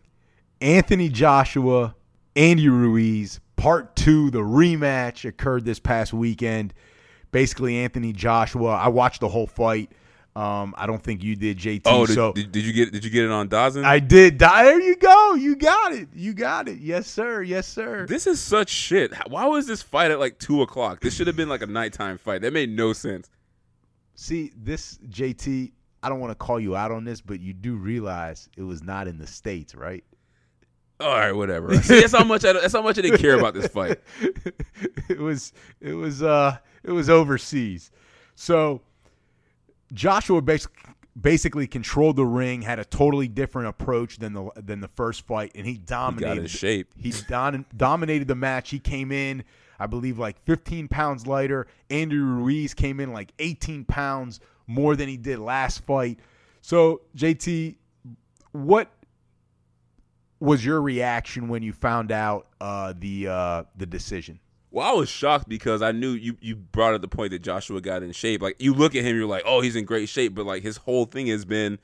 [0.61, 1.95] Anthony Joshua,
[2.35, 6.73] Andy Ruiz, part two, the rematch occurred this past weekend.
[7.31, 8.71] Basically, Anthony Joshua.
[8.71, 9.91] I watched the whole fight.
[10.35, 11.81] Um, I don't think you did, JT.
[11.85, 13.83] Oh, did, so did, did you get did you get it on DAZN?
[13.83, 14.39] I did.
[14.39, 15.33] There you go.
[15.33, 16.07] You got it.
[16.13, 16.79] You got it.
[16.79, 17.41] Yes, sir.
[17.41, 18.05] Yes, sir.
[18.07, 19.11] This is such shit.
[19.27, 21.01] Why was this fight at like two o'clock?
[21.01, 22.41] This should have been like a nighttime fight.
[22.41, 23.29] That made no sense.
[24.15, 25.71] See, this JT,
[26.03, 28.83] I don't want to call you out on this, but you do realize it was
[28.83, 30.03] not in the states, right?
[30.99, 31.73] All right, whatever.
[31.81, 33.99] See, that's how much I, that's how much I didn't care about this fight.
[35.09, 37.91] it was it was uh it was overseas.
[38.35, 38.81] So
[39.93, 40.75] Joshua basically
[41.19, 45.51] basically controlled the ring, had a totally different approach than the than the first fight,
[45.55, 46.41] and he He got dominated.
[46.41, 46.93] in shape.
[46.97, 48.69] He don- dominated the match.
[48.69, 49.43] He came in,
[49.79, 51.67] I believe, like 15 pounds lighter.
[51.89, 56.19] Andrew Ruiz came in like 18 pounds more than he did last fight.
[56.61, 57.75] So, JT,
[58.51, 58.91] what
[60.39, 64.39] was your reaction when you found out uh, the uh, the decision?
[64.71, 67.81] Well, I was shocked because I knew you you brought up the point that Joshua
[67.81, 68.41] got in shape.
[68.41, 70.77] Like you look at him, you're like, oh, he's in great shape, but like his
[70.77, 71.79] whole thing has been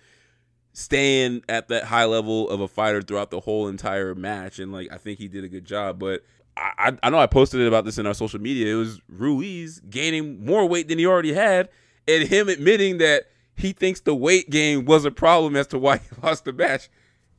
[0.73, 4.91] staying at that high level of a fighter throughout the whole entire match, and like
[4.91, 5.97] I think he did a good job.
[5.97, 6.23] But
[6.55, 8.75] I I, I know I posted it about this in our social media.
[8.75, 11.69] It was Ruiz gaining more weight than he already had,
[12.07, 13.23] and him admitting that
[13.57, 16.89] he thinks the weight gain was a problem as to why he lost the match.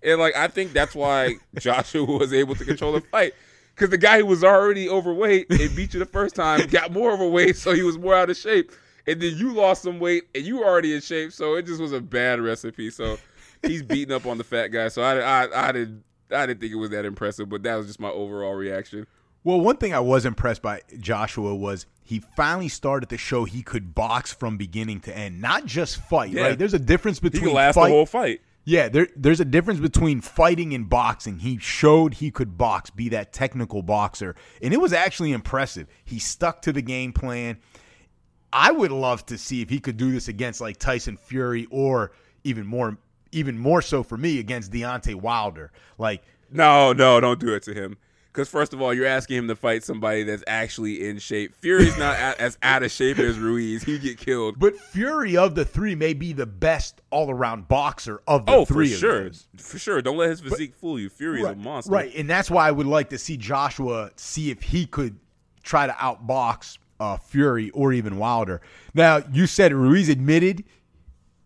[0.03, 3.35] And like I think that's why Joshua was able to control the fight.
[3.77, 7.13] Because the guy who was already overweight and beat you the first time got more
[7.13, 8.73] overweight, so he was more out of shape.
[9.07, 11.81] And then you lost some weight and you were already in shape, so it just
[11.81, 12.89] was a bad recipe.
[12.91, 13.19] So
[13.63, 14.89] he's beating up on the fat guy.
[14.89, 16.03] So I, I, I didn't
[16.33, 19.07] I didn't think it was that impressive, but that was just my overall reaction.
[19.45, 23.63] Well, one thing I was impressed by Joshua was he finally started to show he
[23.63, 26.31] could box from beginning to end, not just fight.
[26.31, 26.43] Yeah.
[26.49, 26.59] Right?
[26.59, 27.85] There's a difference He between could last fight.
[27.89, 28.41] the whole fight.
[28.69, 31.39] Yeah, there, there's a difference between fighting and boxing.
[31.39, 35.87] He showed he could box, be that technical boxer, and it was actually impressive.
[36.05, 37.59] He stuck to the game plan.
[38.53, 42.11] I would love to see if he could do this against like Tyson Fury, or
[42.43, 42.99] even more,
[43.31, 45.71] even more so for me against Deontay Wilder.
[45.97, 47.97] Like No, no, don't do it to him.
[48.37, 51.55] Because first of all, you're asking him to fight somebody that's actually in shape.
[51.55, 53.83] Fury's not a- as out of shape as Ruiz.
[53.83, 54.59] He'd get killed.
[54.59, 58.65] But Fury of the three may be the best all around boxer of the Oh,
[58.67, 58.93] for three.
[58.93, 60.03] of sure, for sure.
[60.03, 61.09] Don't let his physique fool you.
[61.09, 61.91] Fury's right, a monster.
[61.91, 65.19] Right, and that's why I would like to see Joshua see if he could
[65.63, 68.61] try to outbox uh, Fury or even Wilder.
[68.93, 70.63] Now, you said Ruiz admitted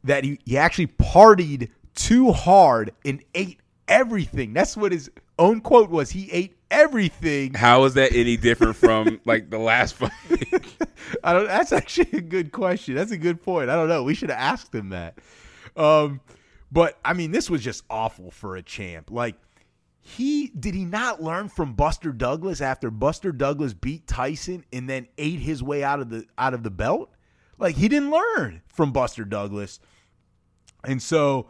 [0.03, 4.53] that he, he actually partied too hard and ate everything.
[4.55, 6.11] That's what his own quote was.
[6.11, 7.54] He ate everything.
[7.54, 10.12] How is that any different from like the last fight?
[11.24, 11.46] I don't.
[11.46, 12.94] That's actually a good question.
[12.94, 13.70] That's a good point.
[13.70, 14.02] I don't know.
[14.02, 15.18] We should have asked him that.
[15.76, 16.20] Um,
[16.72, 19.10] but I mean, this was just awful for a champ.
[19.10, 19.36] Like
[20.00, 25.06] he did he not learn from Buster Douglas after Buster Douglas beat Tyson and then
[25.18, 27.10] ate his way out of the out of the belt?
[27.58, 29.78] Like he didn't learn from Buster Douglas.
[30.84, 31.48] And so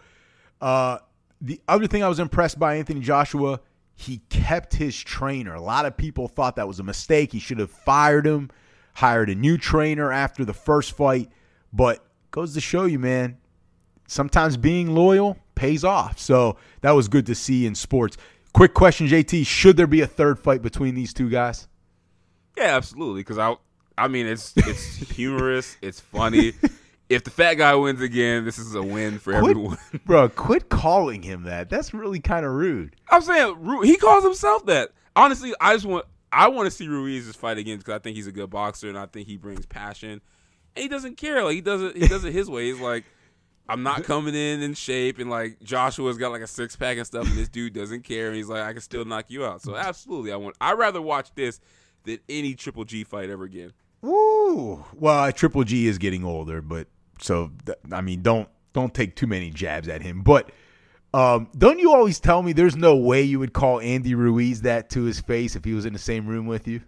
[0.60, 0.98] uh
[1.40, 3.60] the other thing I was impressed by Anthony Joshua,
[4.00, 5.54] he kept his trainer.
[5.54, 7.32] A lot of people thought that was a mistake.
[7.32, 8.50] He should have fired him,
[8.94, 11.30] hired a new trainer after the first fight.
[11.70, 13.36] But goes to show you, man,
[14.08, 16.18] sometimes being loyal pays off.
[16.18, 18.16] So that was good to see in sports.
[18.54, 21.68] Quick question, JT: Should there be a third fight between these two guys?
[22.56, 23.20] yeah, absolutely.
[23.20, 23.54] Because I,
[23.98, 25.76] I mean, it's it's humorous.
[25.82, 26.54] It's funny.
[27.10, 29.78] If the fat guy wins again, this is a win for Quit, everyone.
[30.06, 31.68] bro, quit calling him that.
[31.68, 32.94] That's really kind of rude.
[33.10, 34.92] I'm saying he calls himself that.
[35.16, 38.28] Honestly, I just want I want to see Ruiz's fight again because I think he's
[38.28, 40.20] a good boxer and I think he brings passion.
[40.76, 41.42] And he doesn't care.
[41.42, 41.96] Like he does it.
[41.96, 42.66] He does it his way.
[42.70, 43.04] He's like,
[43.68, 47.06] I'm not coming in in shape, and like Joshua's got like a six pack and
[47.06, 48.28] stuff, and this dude doesn't care.
[48.28, 49.62] And he's like, I can still knock you out.
[49.62, 50.56] So absolutely, I want.
[50.60, 51.60] I'd rather watch this
[52.04, 53.72] than any Triple G fight ever again.
[54.00, 54.84] Woo.
[54.94, 56.88] Well, Triple G is getting older, but
[57.20, 57.50] so
[57.92, 60.22] I mean, don't don't take too many jabs at him.
[60.22, 60.50] But
[61.12, 64.90] um, don't you always tell me there's no way you would call Andy Ruiz that
[64.90, 66.82] to his face if he was in the same room with you?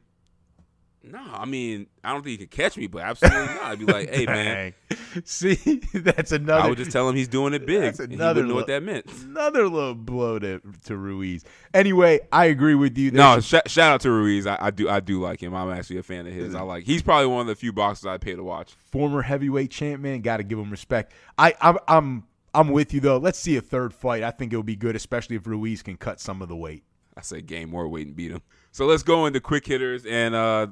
[1.04, 3.64] No, I mean, I don't think he could catch me, but absolutely not.
[3.64, 4.74] I'd be like, hey man,
[5.24, 5.54] See,
[5.94, 6.62] that's another.
[6.62, 7.82] I would just tell him he's doing it big.
[7.82, 9.06] That's another know what that meant.
[9.22, 11.44] another little blow to, to Ruiz.
[11.74, 13.10] Anyway, I agree with you.
[13.10, 14.46] No, sh- shout out to Ruiz.
[14.46, 15.54] I, I do I do like him.
[15.54, 16.54] I'm actually a fan of his.
[16.54, 16.84] I like.
[16.84, 18.74] He's probably one of the few boxers I pay to watch.
[18.90, 21.12] former heavyweight champ, man, got to give him respect.
[21.38, 22.24] I, I'm, I'm,
[22.54, 23.18] I'm with you though.
[23.18, 24.22] Let's see a third fight.
[24.22, 26.84] I think it'll be good, especially if Ruiz can cut some of the weight.
[27.16, 28.40] I say gain more weight and beat him.
[28.70, 30.68] So let's go into quick hitters, and uh,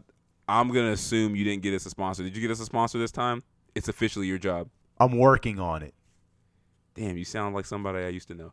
[0.51, 2.25] I'm gonna assume you didn't get us a sponsor.
[2.25, 3.43] Did you get us a sponsor this time?
[3.77, 4.69] It's officially your job.
[4.99, 5.95] I'm working on it.
[6.97, 8.53] Damn, you sound like somebody I used to know.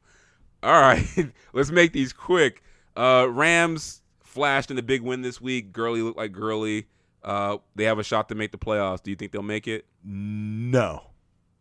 [0.61, 1.05] All right,
[1.53, 2.61] let's make these quick.
[2.95, 5.73] Uh, Rams flashed in a big win this week.
[5.73, 6.85] Gurley looked like Gurley.
[7.23, 9.01] Uh, they have a shot to make the playoffs.
[9.01, 9.85] Do you think they'll make it?
[10.03, 11.01] No.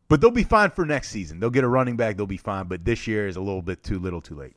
[0.09, 1.41] But they'll be fine for next season.
[1.41, 2.16] They'll get a running back.
[2.16, 2.66] They'll be fine.
[2.66, 4.55] But this year is a little bit too little, too late.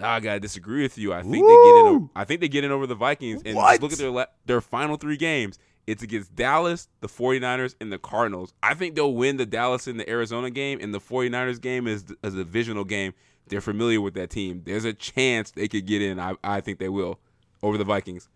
[0.00, 1.12] I gotta disagree with you.
[1.12, 1.84] I think they get in.
[1.86, 2.10] Woo!
[2.16, 3.42] I think they get in over the Vikings.
[3.44, 3.80] And What?
[3.82, 5.58] look at their la- their final three games.
[5.86, 8.54] It's against Dallas, the 49ers, and the Cardinals.
[8.62, 12.04] I think they'll win the Dallas and the Arizona game, and the 49ers game is,
[12.22, 13.14] is a divisional game.
[13.48, 14.62] They're familiar with that team.
[14.64, 16.20] There's a chance they could get in.
[16.20, 17.18] I, I think they will
[17.64, 18.28] over the Vikings.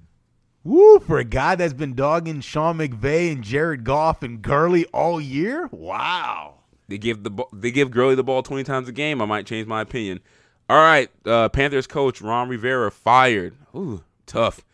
[0.65, 0.99] Woo!
[0.99, 5.69] For a guy that's been dogging Sean McVay and Jared Goff and Gurley all year?
[5.71, 6.55] Wow.
[6.89, 9.23] They give the they give Gurley the ball 20 times a game.
[9.23, 10.21] I might change my opinion.
[10.69, 13.55] All right, uh, Panthers coach Ron Rivera fired.
[13.75, 14.65] Ooh, tough.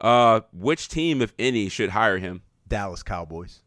[0.00, 2.42] Uh, which team, if any, should hire him?
[2.68, 3.60] Dallas Cowboys.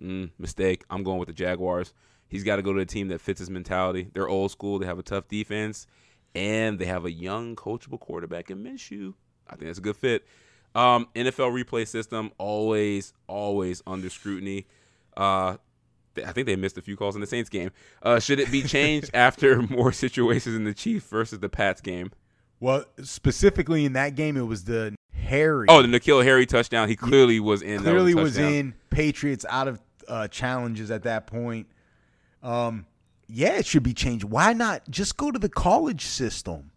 [0.00, 0.84] Mm, mistake.
[0.90, 1.94] I'm going with the Jaguars.
[2.26, 4.08] He's got to go to a team that fits his mentality.
[4.12, 4.80] They're old school.
[4.80, 5.86] They have a tough defense,
[6.34, 9.14] and they have a young, coachable quarterback in Minshew.
[9.46, 10.26] I think that's a good fit.
[10.74, 14.66] Um, NFL replay system always, always under scrutiny.
[15.16, 15.58] Uh,
[16.18, 17.70] I think they missed a few calls in the Saints game.
[18.02, 22.12] Uh, should it be changed after more situations in the Chiefs versus the Pats game?
[22.60, 25.66] Well, specifically in that game, it was the Harry.
[25.68, 26.88] Oh, the N'Keal Harry touchdown.
[26.88, 27.80] He clearly was in.
[27.80, 31.66] clearly was in Patriots out of uh, challenges at that point.
[32.42, 32.86] Um,
[33.26, 34.24] yeah, it should be changed.
[34.24, 36.70] Why not just go to the college system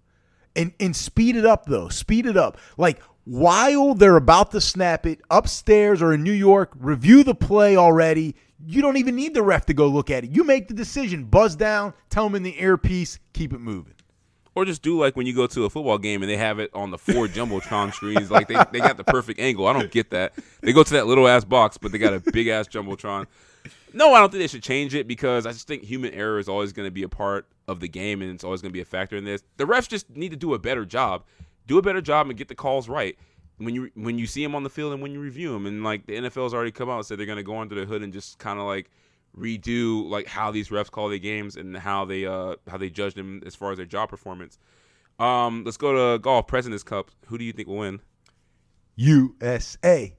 [0.58, 1.88] and and speed it up though?
[1.88, 2.58] Speed it up.
[2.78, 7.76] Like while they're about to snap it upstairs or in New York, review the play
[7.76, 8.36] already.
[8.66, 10.32] You don't even need the ref to go look at it.
[10.32, 13.94] You make the decision, buzz down, tell them in the earpiece, keep it moving.
[14.56, 16.72] Or just do like when you go to a football game and they have it
[16.74, 19.68] on the four jumbotron screens, like they, they got the perfect angle.
[19.68, 20.34] I don't get that.
[20.62, 23.28] They go to that little ass box, but they got a big ass jumbotron.
[23.94, 26.50] No, I don't think they should change it because I just think human error is
[26.50, 28.82] always going to be a part of the game and it's always going to be
[28.82, 29.44] a factor in this.
[29.58, 31.24] The refs just need to do a better job.
[31.68, 33.18] Do a better job and get the calls right
[33.58, 35.66] when you when you see them on the field and when you review them.
[35.66, 37.86] And like the NFL's already come out and said they're going to go under the
[37.86, 38.90] hood and just kind of like
[39.38, 43.14] redo like how these refs call their games and how they uh how they judge
[43.14, 44.58] them as far as their job performance.
[45.20, 47.12] Um, let's go to golf President's Cup.
[47.28, 48.00] Who do you think will win?
[48.96, 50.16] USA.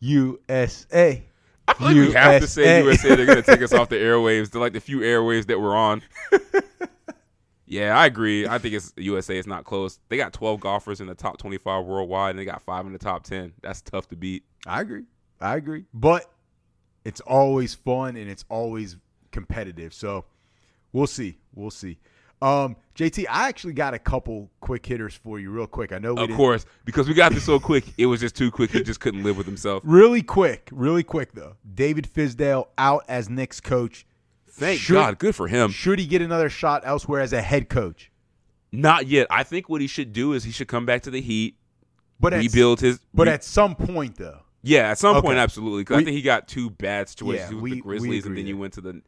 [0.00, 1.24] USA.
[1.68, 2.82] I feel like we have to eh, say eh.
[2.82, 3.14] USA.
[3.14, 4.50] They're going to take us off the airwaves.
[4.50, 6.02] They're like the few airwaves that we're on.
[7.66, 8.46] yeah, I agree.
[8.46, 9.36] I think it's USA.
[9.38, 9.98] It's not close.
[10.08, 12.98] They got 12 golfers in the top 25 worldwide, and they got five in the
[12.98, 13.52] top 10.
[13.62, 14.44] That's tough to beat.
[14.66, 15.04] I agree.
[15.40, 15.84] I agree.
[15.92, 16.30] But
[17.04, 18.96] it's always fun and it's always
[19.30, 19.92] competitive.
[19.94, 20.24] So
[20.92, 21.38] we'll see.
[21.54, 21.98] We'll see.
[22.40, 25.92] Um, JT, I actually got a couple quick hitters for you, real quick.
[25.92, 28.50] I know, we of course, because we got this so quick, it was just too
[28.50, 28.70] quick.
[28.70, 29.82] He just couldn't live with himself.
[29.86, 31.56] really quick, really quick though.
[31.74, 34.06] David Fizdale out as Knicks coach.
[34.50, 35.70] Thank Should- God, good for him.
[35.70, 38.10] Should he get another shot elsewhere as a head coach?
[38.72, 39.26] Not yet.
[39.30, 41.56] I think what he should do is he should come back to the Heat,
[42.20, 42.98] But at, rebuild his.
[43.14, 45.26] but re- at some point though, yeah, at some Okay.
[45.26, 45.84] point, absolutely.
[45.84, 48.46] 'Cause I think he got two bad situations Yeah, was we- the Grizzlies, and then
[48.46, 49.00] you went to the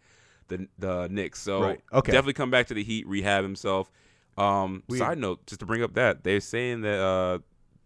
[0.50, 1.40] the the Knicks.
[1.40, 1.80] So Right.
[1.92, 2.12] Okay.
[2.12, 3.90] definitely come back to the Heat, rehab himself.
[4.36, 7.38] Um, side note, just to bring up that they're saying that uh,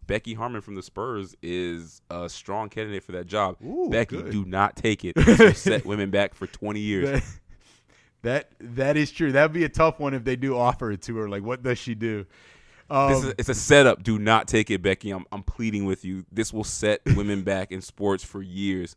[0.06, 3.56] Becky Hammon from the Spurs is a strong candidate for that job.
[3.64, 4.30] Ooh, Becky, good.
[4.32, 5.16] do not take it.
[5.56, 7.22] Set women back for twenty years.
[8.22, 9.32] that, that that is true.
[9.32, 11.28] That'd be a tough one if they do offer it to her.
[11.28, 12.26] Like, what does she do?
[12.90, 14.02] Um, This is it's a setup.
[14.02, 15.10] Do not take it, Becky.
[15.10, 16.24] I'm I'm pleading with you.
[16.30, 18.94] This will set women back in sports for years.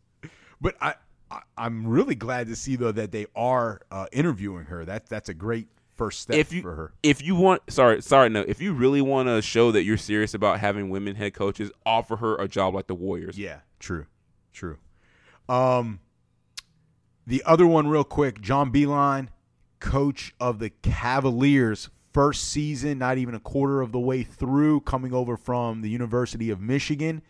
[0.60, 0.94] But I,
[1.30, 4.84] I I'm really glad to see though that they are uh, interviewing her.
[4.84, 6.92] That that's a great first step if you for her.
[7.02, 10.32] if you want sorry sorry no if you really want to show that you're serious
[10.32, 14.06] about having women head coaches offer her a job like the warriors Yeah, true,
[14.52, 14.78] true.
[15.48, 15.98] Um,
[17.26, 19.28] the other one, real quick, John Beilein,
[19.80, 25.12] coach of the Cavaliers, first season, not even a quarter of the way through, coming
[25.12, 27.22] over from the University of Michigan.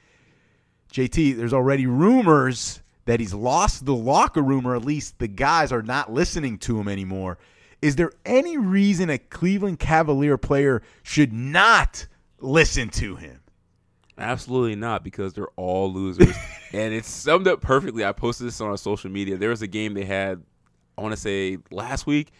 [0.92, 5.72] JT, there's already rumors that he's lost the locker room, or at least the guys
[5.72, 7.38] are not listening to him anymore.
[7.80, 12.06] Is there any reason a Cleveland Cavalier player should not
[12.38, 13.40] listen to him?
[14.18, 16.34] absolutely not because they're all losers.
[16.70, 18.04] And it's summed up perfectly.
[18.04, 19.38] I posted this on our social media.
[19.38, 20.42] There was a game they had
[20.98, 22.30] i want to say last week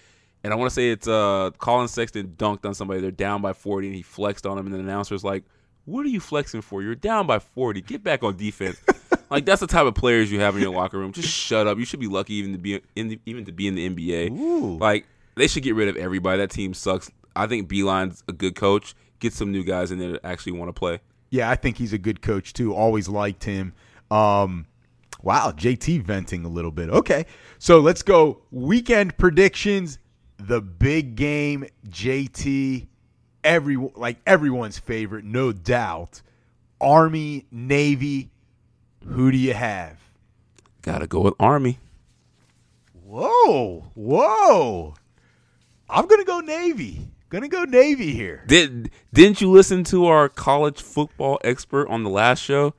[0.45, 3.01] and i want to say it's uh collin sexton dunked on somebody.
[3.01, 5.45] They're down by 40 and he flexed on him and the announcer's like
[5.87, 6.83] what are you flexing for?
[6.83, 8.79] You're down by 40 get back on defense
[9.31, 11.79] like that's the type of players you have in your locker room just shut up
[11.79, 14.31] you should be lucky even to be in the, even to be in the nba
[14.31, 14.79] Ooh.
[14.79, 18.55] like they should get rid of everybody that team sucks i think Beilein's a good
[18.55, 21.01] coach get some new guys in there that actually want to play
[21.31, 22.75] Yeah, I think he's a good coach too.
[22.75, 23.75] Always liked him.
[24.11, 24.67] Um,
[25.23, 26.89] wow, JT venting a little bit.
[26.89, 27.27] Okay,
[27.59, 29.99] so let's go weekend predictions.
[30.39, 32.87] The big game, JT.
[33.45, 36.23] Every like everyone's favorite, no doubt.
[36.81, 38.31] Army, Navy.
[39.11, 39.99] Who do you have?
[40.83, 41.79] gotta go with army
[43.05, 44.95] Whoa, whoa!
[45.89, 47.09] I'm gonna go Navy.
[47.31, 48.45] Gonna go Navy here.
[48.47, 52.75] Did didn't you listen to our college football expert on the last show?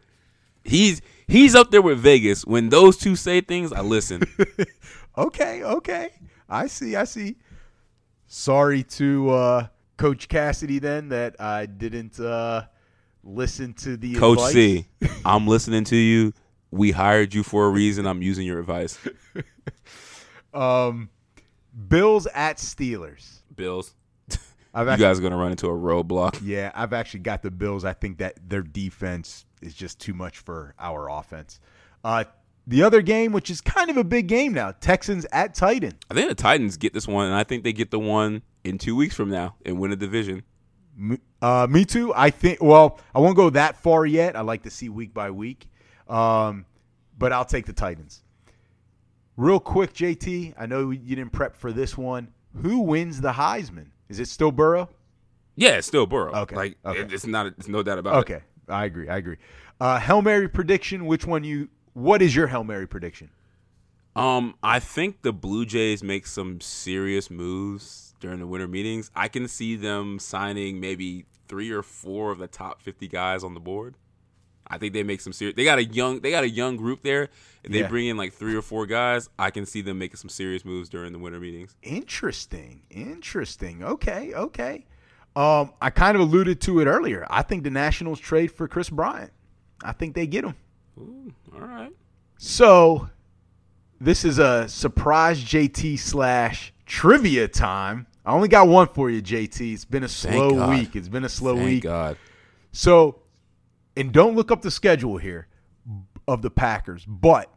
[0.64, 2.45] He's he's up there with Vegas.
[2.45, 4.22] When those two say things, I listen.
[5.18, 6.11] Okay, okay.
[6.47, 7.35] I see, I see.
[8.27, 12.64] Sorry to uh, Coach Cassidy then that I didn't uh,
[13.23, 14.53] listen to the Coach advice.
[14.53, 14.85] C,
[15.25, 16.33] I'm listening to you.
[16.71, 18.05] We hired you for a reason.
[18.05, 18.97] I'm using your advice.
[20.53, 21.09] Um,
[21.87, 23.41] Bills at Steelers.
[23.55, 23.93] Bills,
[24.73, 26.39] I've you guys are gonna run into a roadblock.
[26.43, 27.85] yeah, I've actually got the Bills.
[27.85, 31.59] I think that their defense is just too much for our offense.
[32.03, 32.23] Uh,
[32.65, 35.93] the other game, which is kind of a big game now, Texans at Titan.
[36.09, 38.77] I think the Titans get this one, and I think they get the one in
[38.77, 40.43] two weeks from now and win a division.
[40.99, 42.13] Me- Uh, me too.
[42.13, 42.61] I think.
[42.61, 44.35] Well, I won't go that far yet.
[44.35, 45.69] I like to see week by week,
[46.09, 46.65] um,
[47.17, 48.21] but I'll take the Titans.
[49.38, 50.53] Real quick, JT.
[50.59, 52.34] I know you didn't prep for this one.
[52.61, 53.88] Who wins the Heisman?
[54.09, 54.89] Is it still Burrow?
[55.55, 56.34] Yeah, it's still Burrow.
[56.34, 57.07] Okay, like okay.
[57.13, 57.45] it's not.
[57.45, 58.19] It's no doubt about it.
[58.19, 59.07] Okay, I agree.
[59.07, 59.38] I agree.
[59.80, 61.05] Uh, Hail Mary prediction.
[61.05, 61.69] Which one you?
[61.93, 63.30] What is your Hail Mary prediction?
[64.15, 69.11] Um, I think the Blue Jays make some serious moves during the winter meetings.
[69.15, 73.53] I can see them signing maybe three or four of the top 50 guys on
[73.53, 73.95] the board.
[74.71, 75.55] I think they make some serious.
[75.55, 76.19] They got a young.
[76.19, 77.29] They got a young group there.
[77.63, 77.87] If they Yeah.
[77.87, 80.89] bring in like three or four guys, I can see them making some serious moves
[80.89, 81.75] during the winter meetings.
[81.81, 82.83] Interesting.
[82.91, 83.83] Interesting.
[83.83, 84.31] Okay.
[84.35, 84.85] Okay.
[85.35, 87.25] Um, I kind of alluded to it earlier.
[87.31, 89.31] I think the Nationals trade for Kris Bryant.
[89.83, 90.55] I think they get him.
[90.99, 91.91] Ooh, all right.
[92.37, 93.09] So,
[93.99, 98.07] this is a surprise JT slash trivia time.
[98.25, 99.73] I only got one for you, JT.
[99.73, 100.95] It's been a slow week.
[100.95, 101.83] It's been a slow Thank week.
[101.83, 102.17] God.
[102.73, 103.21] So,
[103.95, 105.47] and don't look up the schedule here
[106.27, 107.51] of the Packers, but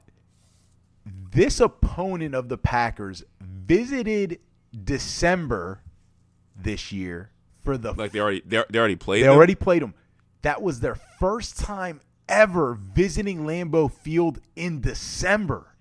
[1.05, 4.39] this opponent of the Packers visited
[4.85, 5.83] December
[6.55, 7.31] this year
[7.63, 9.23] for the Like they already they, they already played.
[9.23, 9.37] they them?
[9.37, 9.95] already played them.
[10.43, 15.75] That was their first time ever visiting Lambeau Field in December.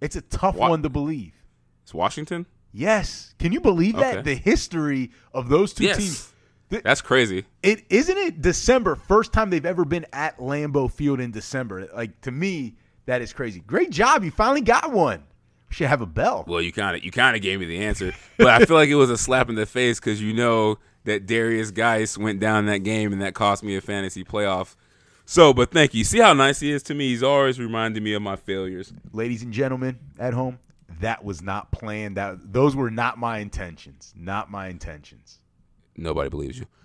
[0.00, 1.34] It's a tough Wa- one to believe.
[1.82, 2.46] It's Washington.
[2.72, 4.22] Yes, can you believe that Okay.
[4.22, 5.96] the history of those two Yes.
[5.98, 6.32] teams?
[6.70, 7.44] Th- That's crazy.
[7.62, 11.88] It isn't it December first time they've ever been at Lambeau Field in December.
[11.94, 12.74] Like to me,
[13.06, 13.60] that is crazy.
[13.60, 15.22] Great job, you finally got one.
[15.70, 16.44] We should have a bell.
[16.46, 18.90] Well, you kind of you kind of gave me the answer, but I feel like
[18.90, 22.66] it was a slap in the face because you know that Derrius Guice went down
[22.66, 24.76] that game and that cost me a fantasy playoff.
[25.24, 26.04] So, but thank you.
[26.04, 27.08] See how nice he is to me.
[27.08, 28.92] He's always reminding me of my failures.
[29.12, 30.58] Ladies and gentlemen at home,
[31.00, 32.16] that was not planned.
[32.16, 34.12] That those were not my intentions.
[34.16, 35.40] Not my intentions.
[35.96, 36.66] Nobody believes you.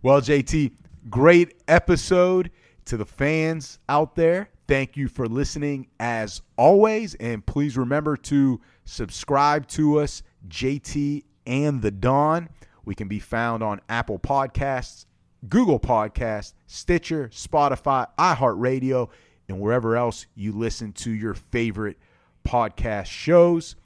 [0.00, 0.74] Well, JT,
[1.10, 2.52] great episode
[2.84, 4.48] to the fans out there.
[4.68, 7.16] Thank you for listening as always.
[7.16, 12.48] And please remember to subscribe to us, JT and the Don.
[12.84, 15.06] We can be found on Apple Podcasts,
[15.48, 19.10] Google Podcasts, Stitcher, Spotify, iHeartRadio,
[19.48, 21.98] and wherever else you listen to your favorite
[22.48, 23.76] podcast shows.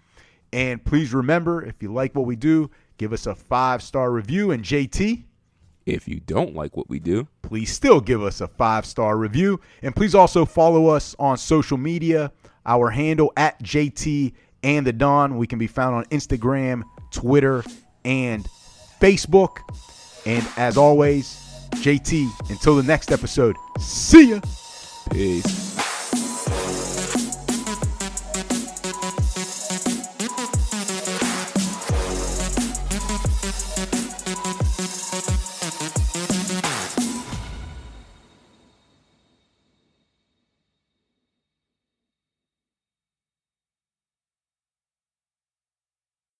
[0.53, 4.51] And please remember, if you like what we do, give us a five star review.
[4.53, 5.25] And JT,
[5.87, 9.61] If you don't like what we do, please still give us a five star review.
[9.83, 12.31] And please also follow us on social media.
[12.65, 14.33] Our handle at JT
[14.63, 15.37] and the Don.
[15.37, 17.65] We can be found on Instagram, Twitter,
[18.05, 18.47] and
[19.01, 19.57] Facebook.
[20.25, 21.35] And as always,
[21.77, 24.41] JT, until the next episode, see ya.
[25.11, 25.82] peace.